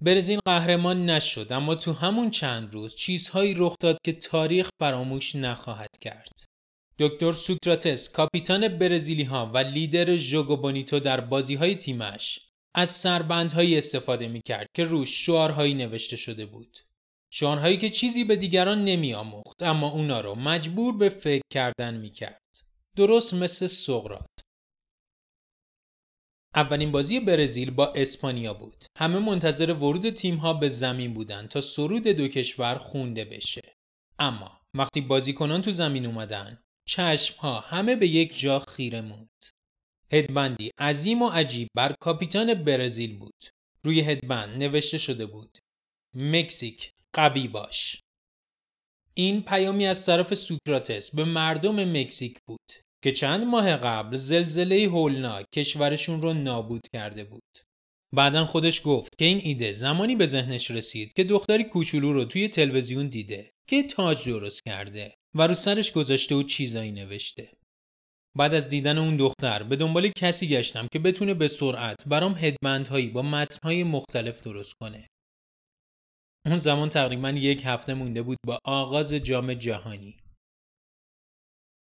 برزیل 0.00 0.38
قهرمان 0.44 1.10
نشد 1.10 1.52
اما 1.52 1.74
تو 1.74 1.92
همون 1.92 2.30
چند 2.30 2.74
روز 2.74 2.94
چیزهایی 2.94 3.54
رخ 3.54 3.74
داد 3.80 3.98
که 4.04 4.12
تاریخ 4.12 4.68
فراموش 4.80 5.36
نخواهد 5.36 5.98
کرد. 6.00 6.44
دکتر 6.98 7.32
سوکراتس 7.32 8.10
کاپیتان 8.10 8.68
برزیلی 8.68 9.22
ها 9.22 9.50
و 9.54 9.58
لیدر 9.58 10.16
ژوگو 10.16 10.56
بونیتو 10.56 11.00
در 11.00 11.20
بازی 11.20 11.54
های 11.54 11.74
تیمش 11.74 12.40
از 12.78 12.90
سربندهایی 12.90 13.78
استفاده 13.78 14.28
می 14.28 14.40
کرد 14.44 14.66
که 14.74 14.84
روش 14.84 15.26
شعارهایی 15.26 15.74
نوشته 15.74 16.16
شده 16.16 16.46
بود. 16.46 16.78
شعارهایی 17.32 17.76
که 17.76 17.90
چیزی 17.90 18.24
به 18.24 18.36
دیگران 18.36 18.84
نمی 18.84 19.14
آموخت 19.14 19.62
اما 19.62 19.88
اونا 19.88 20.20
رو 20.20 20.34
مجبور 20.34 20.96
به 20.96 21.08
فکر 21.08 21.42
کردن 21.52 21.96
می 21.96 22.10
کرد. 22.10 22.42
درست 22.96 23.34
مثل 23.34 23.66
سقرات. 23.66 24.30
اولین 26.54 26.92
بازی 26.92 27.20
برزیل 27.20 27.70
با 27.70 27.86
اسپانیا 27.86 28.54
بود. 28.54 28.84
همه 28.98 29.18
منتظر 29.18 29.72
ورود 29.72 30.10
تیمها 30.10 30.54
به 30.54 30.68
زمین 30.68 31.14
بودند 31.14 31.48
تا 31.48 31.60
سرود 31.60 32.02
دو 32.02 32.28
کشور 32.28 32.78
خونده 32.78 33.24
بشه. 33.24 33.76
اما 34.18 34.60
وقتی 34.74 35.00
بازیکنان 35.00 35.62
تو 35.62 35.72
زمین 35.72 36.06
اومدن، 36.06 36.62
چشمها 36.88 37.60
همه 37.60 37.96
به 37.96 38.08
یک 38.08 38.38
جا 38.38 38.58
خیره 38.58 39.00
موند. 39.00 39.55
هدبندی 40.12 40.70
عظیم 40.78 41.22
و 41.22 41.28
عجیب 41.28 41.68
بر 41.74 41.94
کاپیتان 42.00 42.54
برزیل 42.54 43.18
بود. 43.18 43.44
روی 43.84 44.00
هدبند 44.00 44.62
نوشته 44.62 44.98
شده 44.98 45.26
بود. 45.26 45.58
مکزیک 46.14 46.92
قوی 47.12 47.48
باش. 47.48 48.00
این 49.14 49.42
پیامی 49.42 49.86
از 49.86 50.06
طرف 50.06 50.34
سوکراتس 50.34 51.14
به 51.14 51.24
مردم 51.24 51.98
مکزیک 51.98 52.38
بود 52.46 52.72
که 53.02 53.12
چند 53.12 53.46
ماه 53.46 53.76
قبل 53.76 54.16
زلزله 54.16 54.88
هولناک 54.88 55.46
کشورشون 55.54 56.22
رو 56.22 56.34
نابود 56.34 56.86
کرده 56.92 57.24
بود. 57.24 57.42
بعدا 58.14 58.46
خودش 58.46 58.82
گفت 58.84 59.18
که 59.18 59.24
این 59.24 59.40
ایده 59.42 59.72
زمانی 59.72 60.16
به 60.16 60.26
ذهنش 60.26 60.70
رسید 60.70 61.12
که 61.12 61.24
دختری 61.24 61.64
کوچولو 61.64 62.12
رو 62.12 62.24
توی 62.24 62.48
تلویزیون 62.48 63.08
دیده 63.08 63.50
که 63.68 63.82
تاج 63.82 64.28
درست 64.28 64.62
کرده 64.64 65.14
و 65.34 65.46
رو 65.46 65.54
سرش 65.54 65.92
گذاشته 65.92 66.34
و 66.34 66.42
چیزایی 66.42 66.92
نوشته. 66.92 67.48
بعد 68.36 68.54
از 68.54 68.68
دیدن 68.68 68.98
اون 68.98 69.16
دختر 69.16 69.62
به 69.62 69.76
دنبال 69.76 70.08
کسی 70.08 70.48
گشتم 70.48 70.86
که 70.92 70.98
بتونه 70.98 71.34
به 71.34 71.48
سرعت 71.48 72.08
برام 72.08 72.34
هدبندهایی 72.38 73.08
با 73.08 73.22
متنهای 73.22 73.84
مختلف 73.84 74.40
درست 74.40 74.74
کنه. 74.80 75.06
اون 76.46 76.58
زمان 76.58 76.88
تقریبا 76.88 77.30
یک 77.30 77.62
هفته 77.64 77.94
مونده 77.94 78.22
بود 78.22 78.38
با 78.46 78.58
آغاز 78.64 79.14
جام 79.14 79.54
جهانی. 79.54 80.16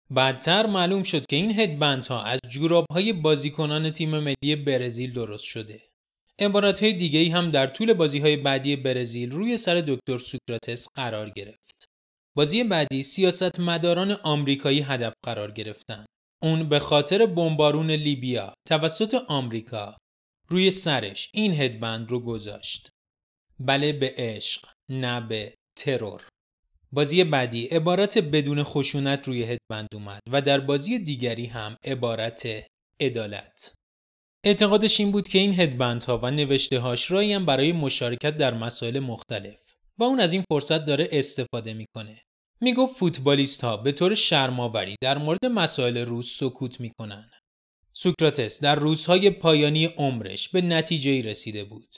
بعدتر 0.10 0.66
معلوم 0.66 1.04
شد 1.04 1.26
که 1.26 1.36
این 1.36 1.60
هدبندها 1.60 2.24
از 2.24 2.40
جوراب 2.50 2.86
های 2.92 3.14
بازیکنان 3.14 3.92
تیم 3.92 4.20
ملی 4.20 4.56
برزیل 4.56 5.14
درست 5.14 5.44
شده. 5.44 5.82
عبارت 6.40 6.84
های 6.84 6.94
دیگه 6.94 7.32
هم 7.32 7.52
در 7.52 7.68
طول 7.68 7.94
بازی 7.94 8.20
های 8.20 8.38
بعدی 8.38 8.76
برزیل 8.76 9.32
روی 9.32 9.58
سر 9.58 9.84
دکتر 9.88 10.18
سوکراتس 10.18 10.88
قرار 10.96 11.30
گرفت. 11.30 11.86
بازی 12.36 12.64
بعدی 12.64 13.04
سیاست 13.04 13.60
مداران 13.60 14.12
آمریکایی 14.12 14.82
هدف 14.82 15.14
قرار 15.26 15.52
گرفتن. 15.52 16.06
اون 16.44 16.70
به 16.70 16.80
خاطر 16.80 17.26
بمبارون 17.26 17.92
لیبیا 17.92 18.54
توسط 18.68 19.14
آمریکا 19.28 19.98
روی 20.50 20.72
سرش 20.72 21.30
این 21.34 21.54
هدبند 21.54 22.12
رو 22.12 22.20
گذاشت. 22.20 22.90
بله 23.60 23.94
به 23.94 24.14
عشق 24.18 24.68
نه 24.90 25.22
به 25.22 25.54
ترور. 25.78 26.28
بازی 26.92 27.24
بعدی 27.24 27.66
عبارت 27.66 28.18
بدون 28.18 28.64
خشونت 28.64 29.28
روی 29.28 29.44
هدبند 29.44 29.88
اومد 29.94 30.20
و 30.32 30.42
در 30.42 30.60
بازی 30.60 31.00
دیگری 31.00 31.46
هم 31.46 31.78
عبارت 31.84 32.48
عدالت. 33.00 33.74
اعتقادش 34.46 35.00
این 35.00 35.12
بود 35.12 35.28
که 35.28 35.40
این 35.40 35.60
هدبندها 35.60 36.18
و 36.18 36.32
نوشته 36.32 36.80
هاش 36.80 37.12
هم 37.12 37.46
برای 37.46 37.72
مشارکت 37.72 38.38
در 38.38 38.54
مسائل 38.54 39.00
مختلف 39.00 39.76
و 39.98 40.04
اون 40.04 40.20
از 40.20 40.34
این 40.34 40.44
فرصت 40.52 40.86
داره 40.86 41.10
استفاده 41.12 41.74
می‌کنه. 41.74 42.22
می‌گفت 42.66 42.96
فوتبالیست 42.96 43.64
ها 43.64 43.78
به 43.78 43.92
طور 43.92 44.16
شرماوری 44.16 44.96
در 45.02 45.18
مورد 45.18 45.46
مسائل 45.46 45.98
روز 45.98 46.28
سکوت 46.32 46.82
می‌کنن. 46.82 47.32
سوکراتس 47.94 48.62
در 48.62 48.76
روزهای 48.76 49.30
پایانی 49.30 49.86
عمرش 49.86 50.50
به 50.50 50.62
نتیجه 50.62 51.22
رسیده 51.22 51.64
بود. 51.64 51.96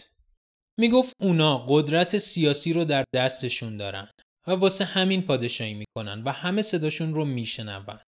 می‌گفت 0.79 1.13
اونا 1.21 1.65
قدرت 1.69 2.17
سیاسی 2.17 2.73
رو 2.73 2.85
در 2.85 3.03
دستشون 3.15 3.77
دارن 3.77 4.07
و 4.47 4.51
واسه 4.51 4.85
همین 4.85 5.21
پادشاهی 5.21 5.73
می‌کنن 5.73 6.23
و 6.23 6.31
همه 6.31 6.61
صداشون 6.61 7.13
رو 7.13 7.25
میشنون. 7.25 7.99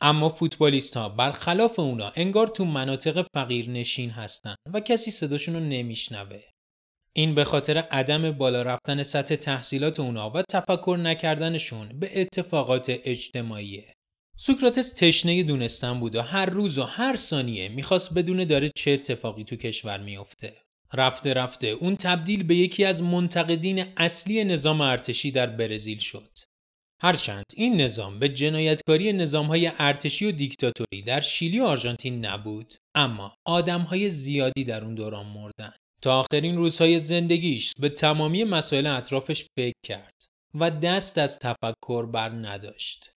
اما 0.00 0.28
فوتبالیست 0.28 0.96
ها 0.96 1.08
برخلاف 1.08 1.78
اونا 1.78 2.12
انگار 2.16 2.46
تو 2.46 2.64
مناطق 2.64 3.26
فقیر 3.34 3.70
نشین 3.70 4.10
هستن 4.10 4.54
و 4.74 4.80
کسی 4.80 5.10
صداشون 5.10 5.54
رو 5.54 5.60
نمیشنوه. 5.60 6.42
این 7.16 7.34
به 7.34 7.44
خاطر 7.44 7.78
عدم 7.78 8.30
بالا 8.30 8.62
رفتن 8.62 9.02
سطح 9.02 9.34
تحصیلات 9.34 10.00
اونا 10.00 10.30
و 10.30 10.42
تفکر 10.42 10.98
نکردنشون 11.02 11.88
به 11.88 12.20
اتفاقات 12.20 12.86
اجتماعیه. 12.88 13.94
سوکراتس 14.36 14.92
تشنه 14.92 15.42
دونستن 15.42 16.00
بود 16.00 16.16
و 16.16 16.22
هر 16.22 16.46
روز 16.46 16.78
و 16.78 16.82
هر 16.82 17.16
ثانیه 17.16 17.68
می‌خواست 17.68 18.14
بدونه 18.14 18.44
داره 18.44 18.70
چه 18.76 18.90
اتفاقی 18.90 19.44
تو 19.44 19.56
کشور 19.56 20.00
میافته. 20.00 20.52
رفته 20.92 21.34
رفته 21.34 21.66
اون 21.66 21.96
تبدیل 21.96 22.42
به 22.42 22.54
یکی 22.54 22.84
از 22.84 23.02
منتقدین 23.02 23.84
اصلی 23.96 24.44
نظام 24.44 24.80
ارتشی 24.80 25.30
در 25.30 25.46
برزیل 25.46 25.98
شد. 25.98 26.38
هرچند 27.02 27.44
این 27.56 27.80
نظام 27.80 28.18
به 28.18 28.28
جنایتکاری 28.28 29.12
نظامهای 29.12 29.70
ارتشی 29.78 30.26
و 30.26 30.32
دیکتاتوری 30.32 31.02
در 31.02 31.20
شیلی 31.20 31.60
و 31.60 31.64
آرژانتین 31.64 32.26
نبود 32.26 32.74
اما 32.94 33.34
آدمهای 33.46 34.10
زیادی 34.10 34.64
در 34.64 34.84
اون 34.84 34.94
دوران 34.94 35.26
مردن 35.26 35.72
تا 36.04 36.20
آخرین 36.20 36.56
روزهای 36.56 36.98
زندگیش 36.98 37.72
به 37.80 37.88
تمامی 37.88 38.44
مسائل 38.44 38.86
اطرافش 38.86 39.46
فکر 39.58 39.76
کرد 39.86 40.14
و 40.54 40.70
دست 40.70 41.18
از 41.18 41.38
تفکر 41.38 42.06
بر 42.06 42.28
نداشت. 42.28 43.10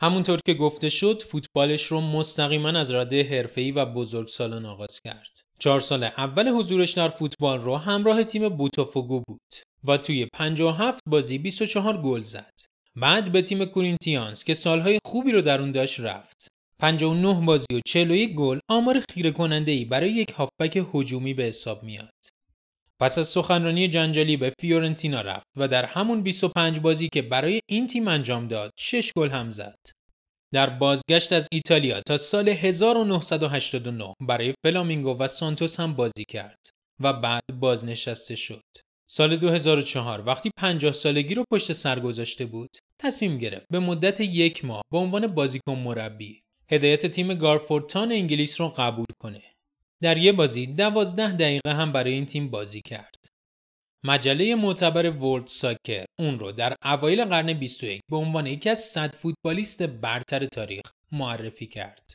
همونطور 0.00 0.38
که 0.46 0.54
گفته 0.54 0.88
شد 0.88 1.22
فوتبالش 1.22 1.86
رو 1.86 2.00
مستقیما 2.00 2.68
از 2.68 2.90
رده 2.90 3.22
حرفه‌ای 3.22 3.72
و 3.72 3.84
بزرگسالان 3.84 4.66
آغاز 4.66 5.00
کرد. 5.04 5.40
چهار 5.58 5.80
سال 5.80 6.04
اول 6.04 6.48
حضورش 6.48 6.92
در 6.92 7.08
فوتبال 7.08 7.60
رو 7.60 7.76
همراه 7.76 8.24
تیم 8.24 8.48
بوتافوگو 8.48 9.22
بود 9.28 9.54
و 9.84 9.96
توی 9.96 10.26
57 10.26 11.00
بازی 11.06 11.38
24 11.38 12.02
گل 12.02 12.22
زد. 12.22 12.54
بعد 12.96 13.32
به 13.32 13.42
تیم 13.42 13.64
کورینتیانس 13.64 14.44
که 14.44 14.54
سالهای 14.54 14.98
خوبی 15.06 15.32
رو 15.32 15.40
در 15.40 15.60
اون 15.60 15.72
داشت 15.72 16.00
رفت. 16.00 16.49
59 16.80 17.46
بازی 17.46 17.66
و 17.74 17.80
41 17.86 18.34
گل 18.34 18.58
آمار 18.68 19.02
خیره 19.10 19.30
کننده 19.30 19.72
ای 19.72 19.84
برای 19.84 20.10
یک 20.10 20.30
هافبک 20.30 20.86
هجومی 20.94 21.34
به 21.34 21.42
حساب 21.42 21.82
میاد. 21.82 22.14
پس 23.00 23.18
از 23.18 23.28
سخنرانی 23.28 23.88
جنجالی 23.88 24.36
به 24.36 24.52
فیورنتینا 24.60 25.20
رفت 25.20 25.46
و 25.56 25.68
در 25.68 25.84
همون 25.84 26.22
25 26.22 26.78
بازی 26.78 27.08
که 27.12 27.22
برای 27.22 27.60
این 27.68 27.86
تیم 27.86 28.08
انجام 28.08 28.48
داد 28.48 28.70
6 28.78 29.12
گل 29.16 29.28
هم 29.28 29.50
زد. 29.50 29.78
در 30.52 30.70
بازگشت 30.70 31.32
از 31.32 31.48
ایتالیا 31.52 32.00
تا 32.06 32.16
سال 32.16 32.48
1989 32.48 34.14
برای 34.20 34.54
فلامینگو 34.64 35.16
و 35.18 35.28
سانتوس 35.28 35.80
هم 35.80 35.94
بازی 35.94 36.24
کرد 36.28 36.58
و 37.00 37.12
بعد 37.12 37.42
بازنشسته 37.60 38.36
شد. 38.36 38.64
سال 39.10 39.36
2004 39.36 40.20
وقتی 40.26 40.50
50 40.56 40.92
سالگی 40.92 41.34
رو 41.34 41.44
پشت 41.52 41.72
سر 41.72 42.00
گذاشته 42.00 42.46
بود 42.46 42.70
تصمیم 43.00 43.38
گرفت 43.38 43.66
به 43.70 43.78
مدت 43.78 44.20
یک 44.20 44.64
ماه 44.64 44.82
به 44.92 44.98
عنوان 44.98 45.26
بازیکن 45.26 45.74
مربی 45.74 46.40
هدایت 46.72 47.06
تیم 47.06 47.34
گارفورتان 47.34 48.12
انگلیس 48.12 48.60
رو 48.60 48.68
قبول 48.68 49.06
کنه. 49.18 49.42
در 50.02 50.18
یه 50.18 50.32
بازی 50.32 50.66
دوازده 50.66 51.32
دقیقه 51.32 51.74
هم 51.74 51.92
برای 51.92 52.12
این 52.12 52.26
تیم 52.26 52.50
بازی 52.50 52.80
کرد. 52.80 53.14
مجله 54.04 54.54
معتبر 54.54 55.10
ورلد 55.10 55.46
ساکر 55.46 56.04
اون 56.18 56.38
رو 56.38 56.52
در 56.52 56.74
اوایل 56.84 57.24
قرن 57.24 57.52
21 57.52 58.00
به 58.10 58.16
عنوان 58.16 58.46
یکی 58.46 58.70
از 58.70 58.78
100 58.78 59.14
فوتبالیست 59.14 59.82
برتر 59.82 60.46
تاریخ 60.46 60.82
معرفی 61.12 61.66
کرد. 61.66 62.14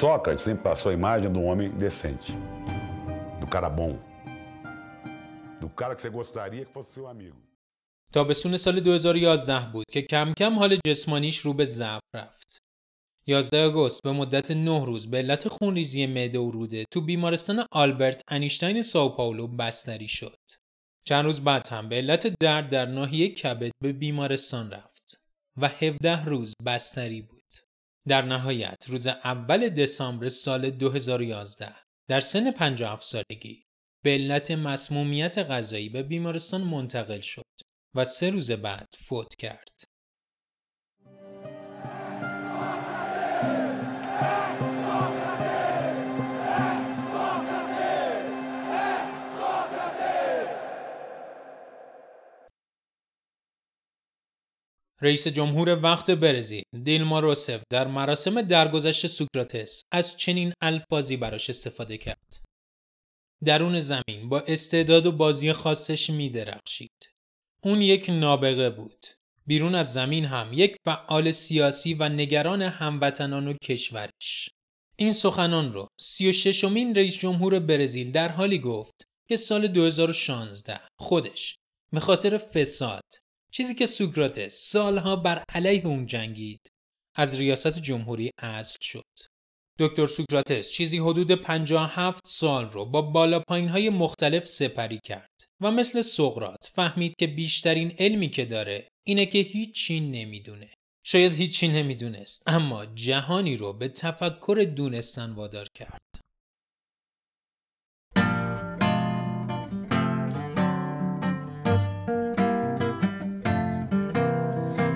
Sócrates 0.00 0.44
sempre 0.46 0.62
passou 0.62 0.88
a 0.88 0.94
imagem 0.94 1.30
de 1.30 1.38
um 1.38 1.46
homem 1.50 1.68
decente. 1.84 2.32
Cara 3.50 3.68
bom, 3.68 3.98
do 5.60 5.68
cara 5.68 5.96
que 5.96 6.02
você 6.02 6.08
gostaria 6.08 6.64
que 6.64 6.72
fosse 6.72 6.92
seu 6.92 7.08
amigo. 7.08 7.36
تابستون 8.12 8.56
سال 8.56 8.80
2011 8.80 9.70
بود 9.72 9.84
که 9.90 10.02
کم 10.02 10.32
کم 10.38 10.58
حال 10.58 10.78
جسمانیش 10.86 11.38
رو 11.38 11.52
به 11.54 11.64
ضعف 11.64 12.00
رفت. 12.14 12.58
11 13.26 13.64
آگوست 13.64 14.02
به 14.02 14.12
مدت 14.12 14.50
9 14.50 14.84
روز 14.84 15.10
به 15.10 15.18
علت 15.18 15.48
خونریزی 15.48 16.06
معده 16.06 16.38
و 16.38 16.50
روده 16.50 16.84
تو 16.92 17.00
بیمارستان 17.00 17.66
آلبرت 17.72 18.22
انیشتین 18.28 18.82
ساو 18.82 19.16
پائولو 19.16 19.46
بستری 19.46 20.08
شد. 20.08 20.38
چند 21.04 21.24
روز 21.24 21.40
بعد 21.40 21.66
هم 21.66 21.88
به 21.88 21.96
علت 21.96 22.34
درد 22.40 22.68
در 22.68 22.86
ناحیه 22.86 23.28
کبد 23.28 23.70
به 23.82 23.92
بیمارستان 23.92 24.70
رفت 24.70 25.20
و 25.56 25.68
17 25.68 26.24
روز 26.24 26.54
بستری 26.66 27.22
بود. 27.22 27.40
در 28.08 28.22
نهایت 28.22 28.84
روز 28.88 29.06
اول 29.06 29.68
دسامبر 29.68 30.28
سال 30.28 30.70
2011 30.70 31.89
در 32.10 32.20
سن 32.20 32.50
57 32.50 33.02
سالگی 33.02 33.64
به 34.04 34.10
علت 34.10 34.50
مسمومیت 34.50 35.38
غذایی 35.38 35.88
به 35.88 36.02
بیمارستان 36.02 36.60
منتقل 36.60 37.20
شد 37.20 37.46
و 37.94 38.04
سه 38.04 38.30
روز 38.30 38.50
بعد 38.50 38.94
فوت 38.98 39.34
کرد. 39.38 39.84
رئیس 55.02 55.28
جمهور 55.28 55.80
وقت 55.82 56.10
برزیل 56.10 56.62
دیلما 56.82 57.20
روسف 57.20 57.62
در 57.70 57.86
مراسم 57.86 58.42
درگذشت 58.42 59.06
سوکراتس 59.06 59.82
از 59.92 60.16
چنین 60.16 60.52
الفاظی 60.62 61.16
براش 61.16 61.50
استفاده 61.50 61.98
کرد. 61.98 62.40
درون 63.44 63.80
زمین 63.80 64.28
با 64.28 64.40
استعداد 64.40 65.06
و 65.06 65.12
بازی 65.12 65.52
خاصش 65.52 66.10
می 66.10 66.30
درخشید. 66.30 67.08
اون 67.62 67.80
یک 67.80 68.10
نابغه 68.10 68.70
بود. 68.70 69.06
بیرون 69.46 69.74
از 69.74 69.92
زمین 69.92 70.24
هم 70.24 70.50
یک 70.52 70.76
فعال 70.84 71.30
سیاسی 71.30 71.94
و 71.94 72.08
نگران 72.08 72.62
هموطنان 72.62 73.48
و 73.48 73.54
کشورش. 73.62 74.50
این 74.96 75.12
سخنان 75.12 75.72
رو 75.72 75.86
36 76.00 76.64
امین 76.64 76.94
رئیس 76.94 77.18
جمهور 77.18 77.58
برزیل 77.58 78.12
در 78.12 78.28
حالی 78.28 78.58
گفت 78.58 79.04
که 79.28 79.36
سال 79.36 79.66
2016 79.66 80.80
خودش 80.98 81.56
به 81.92 82.00
خاطر 82.00 82.38
فساد 82.38 83.02
چیزی 83.52 83.74
که 83.74 83.86
سوکراتس 83.86 84.54
سالها 84.54 85.16
بر 85.16 85.44
علیه 85.48 85.86
اون 85.86 86.06
جنگید 86.06 86.60
از 87.16 87.34
ریاست 87.34 87.78
جمهوری 87.78 88.30
اصل 88.38 88.76
شد. 88.82 89.04
دکتر 89.78 90.06
سوکراتس 90.06 90.70
چیزی 90.70 90.98
حدود 90.98 91.30
57 91.30 92.26
سال 92.26 92.70
رو 92.70 92.84
با 92.84 93.02
بالا 93.02 93.40
پایین 93.48 93.68
های 93.68 93.90
مختلف 93.90 94.46
سپری 94.46 95.00
کرد 95.04 95.30
و 95.60 95.70
مثل 95.70 96.02
سقرات 96.02 96.70
فهمید 96.74 97.14
که 97.18 97.26
بیشترین 97.26 97.94
علمی 97.98 98.28
که 98.28 98.44
داره 98.44 98.88
اینه 99.06 99.26
که 99.26 99.38
هیچی 99.38 100.00
نمی‌دونه. 100.00 100.70
شاید 101.06 101.32
هیچی 101.32 101.68
نمی‌دونست 101.68 102.42
اما 102.46 102.86
جهانی 102.86 103.56
رو 103.56 103.72
به 103.72 103.88
تفکر 103.88 104.72
دونستن 104.76 105.32
وادار 105.32 105.66
کرد. 105.74 106.00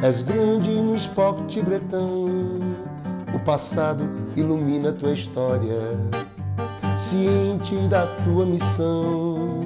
És 0.04 0.22
grande 0.22 0.70
no 0.82 0.94
esporte 0.94 1.62
bretão, 1.62 2.28
o 3.34 3.38
passado 3.38 4.06
ilumina 4.36 4.92
tua 4.92 5.12
história, 5.12 5.80
ciente 6.98 7.74
da 7.88 8.06
tua 8.22 8.44
missão. 8.44 9.62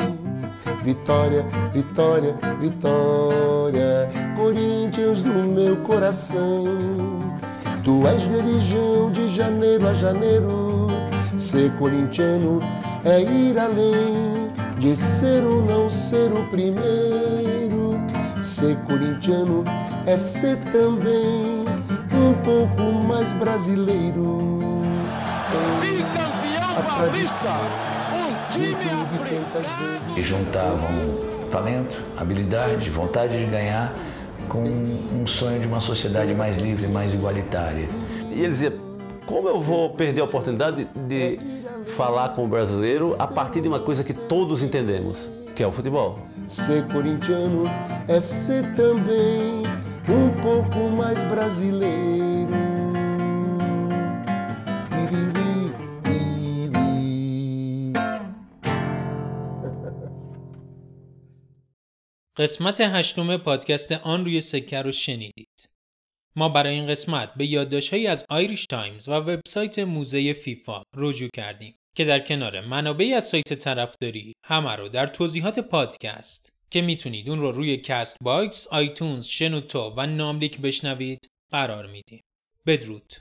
Vitória, 0.84 1.44
vitória, 1.72 2.36
vitória, 2.60 4.08
Corinthians 4.36 5.24
do 5.24 5.34
meu 5.34 5.76
coração. 5.78 6.66
Tu 7.82 8.06
és 8.06 8.22
religião 8.28 9.10
de 9.10 9.34
janeiro 9.34 9.88
a 9.88 9.92
janeiro, 9.92 10.86
ser 11.36 11.72
corintiano 11.80 12.60
é 13.04 13.20
ir 13.22 13.58
além 13.58 14.52
de 14.78 14.94
ser 14.94 15.42
ou 15.42 15.60
não 15.62 15.90
ser 15.90 16.32
o 16.32 16.44
primeiro. 16.44 17.47
Ser 18.58 18.74
corintiano 18.88 19.64
é 20.04 20.18
ser 20.18 20.56
também 20.72 21.64
um 22.12 22.34
pouco 22.42 23.06
mais 23.06 23.32
brasileiro. 23.34 24.48
Tens 25.80 26.02
a 26.76 26.82
tradição 26.96 27.60
de 28.50 28.58
um 28.58 28.74
clube 28.74 29.30
tantas 29.30 29.64
vezes. 29.64 30.16
E 30.16 30.22
juntavam 30.22 30.88
talento, 31.52 32.02
habilidade, 32.16 32.90
vontade 32.90 33.38
de 33.38 33.44
ganhar 33.44 33.94
com 34.48 34.64
um 34.64 35.24
sonho 35.24 35.60
de 35.60 35.68
uma 35.68 35.78
sociedade 35.78 36.34
mais 36.34 36.56
livre, 36.56 36.88
mais 36.88 37.14
igualitária. 37.14 37.88
E 38.28 38.40
ele 38.40 38.48
dizia: 38.48 38.72
como 39.24 39.48
eu 39.48 39.60
vou 39.60 39.90
perder 39.90 40.22
a 40.22 40.24
oportunidade 40.24 40.88
de 41.06 41.38
falar 41.84 42.30
com 42.30 42.44
o 42.44 42.48
brasileiro 42.48 43.14
a 43.20 43.26
partir 43.28 43.60
de 43.60 43.68
uma 43.68 43.78
coisa 43.78 44.02
que 44.02 44.12
todos 44.12 44.64
entendemos, 44.64 45.28
que 45.58 45.64
é 45.64 45.66
o 45.66 45.72
futebol? 45.72 46.16
Ser 46.46 46.86
corintiano 46.86 47.64
é 48.06 48.20
ser 48.20 48.62
também 48.76 49.64
um 50.18 50.30
pouco 50.44 50.88
mais 51.00 51.18
brasileiro. 51.32 52.58
قسمت 62.36 62.80
هشتم 62.80 63.36
پادکست 63.36 63.92
آن 63.92 64.24
روی 64.24 64.40
سکه 64.40 64.82
رو 64.82 64.92
شنیدید. 64.92 65.68
ما 66.36 66.48
برای 66.48 66.74
این 66.74 66.86
قسمت 66.86 67.34
به 67.34 67.46
یادداشت‌هایی 67.46 68.06
از 68.06 68.24
Irish 68.30 68.66
Times 68.66 69.08
و 69.08 69.12
وبسایت 69.12 69.78
موزه 69.78 70.32
فیفا 70.32 70.82
رجوع 70.96 71.28
کردیم 71.34 71.77
که 71.98 72.04
در 72.04 72.18
کنار 72.18 72.60
منابعی 72.60 73.14
از 73.14 73.28
سایت 73.28 73.54
طرفداری 73.54 74.32
همه 74.44 74.76
رو 74.76 74.88
در 74.88 75.06
توضیحات 75.06 75.58
پادکست 75.58 76.52
که 76.70 76.82
می‌تونید 76.82 77.30
اون 77.30 77.40
رو 77.40 77.52
روی 77.52 77.76
Castbox، 77.76 78.66
iTunes، 78.66 79.26
شنوتو 79.26 79.94
و 79.96 80.06
ناملیک 80.06 80.58
بشنوید 80.60 81.30
قرار 81.50 81.86
میدیم. 81.86 82.20
بدرود. 82.66 83.14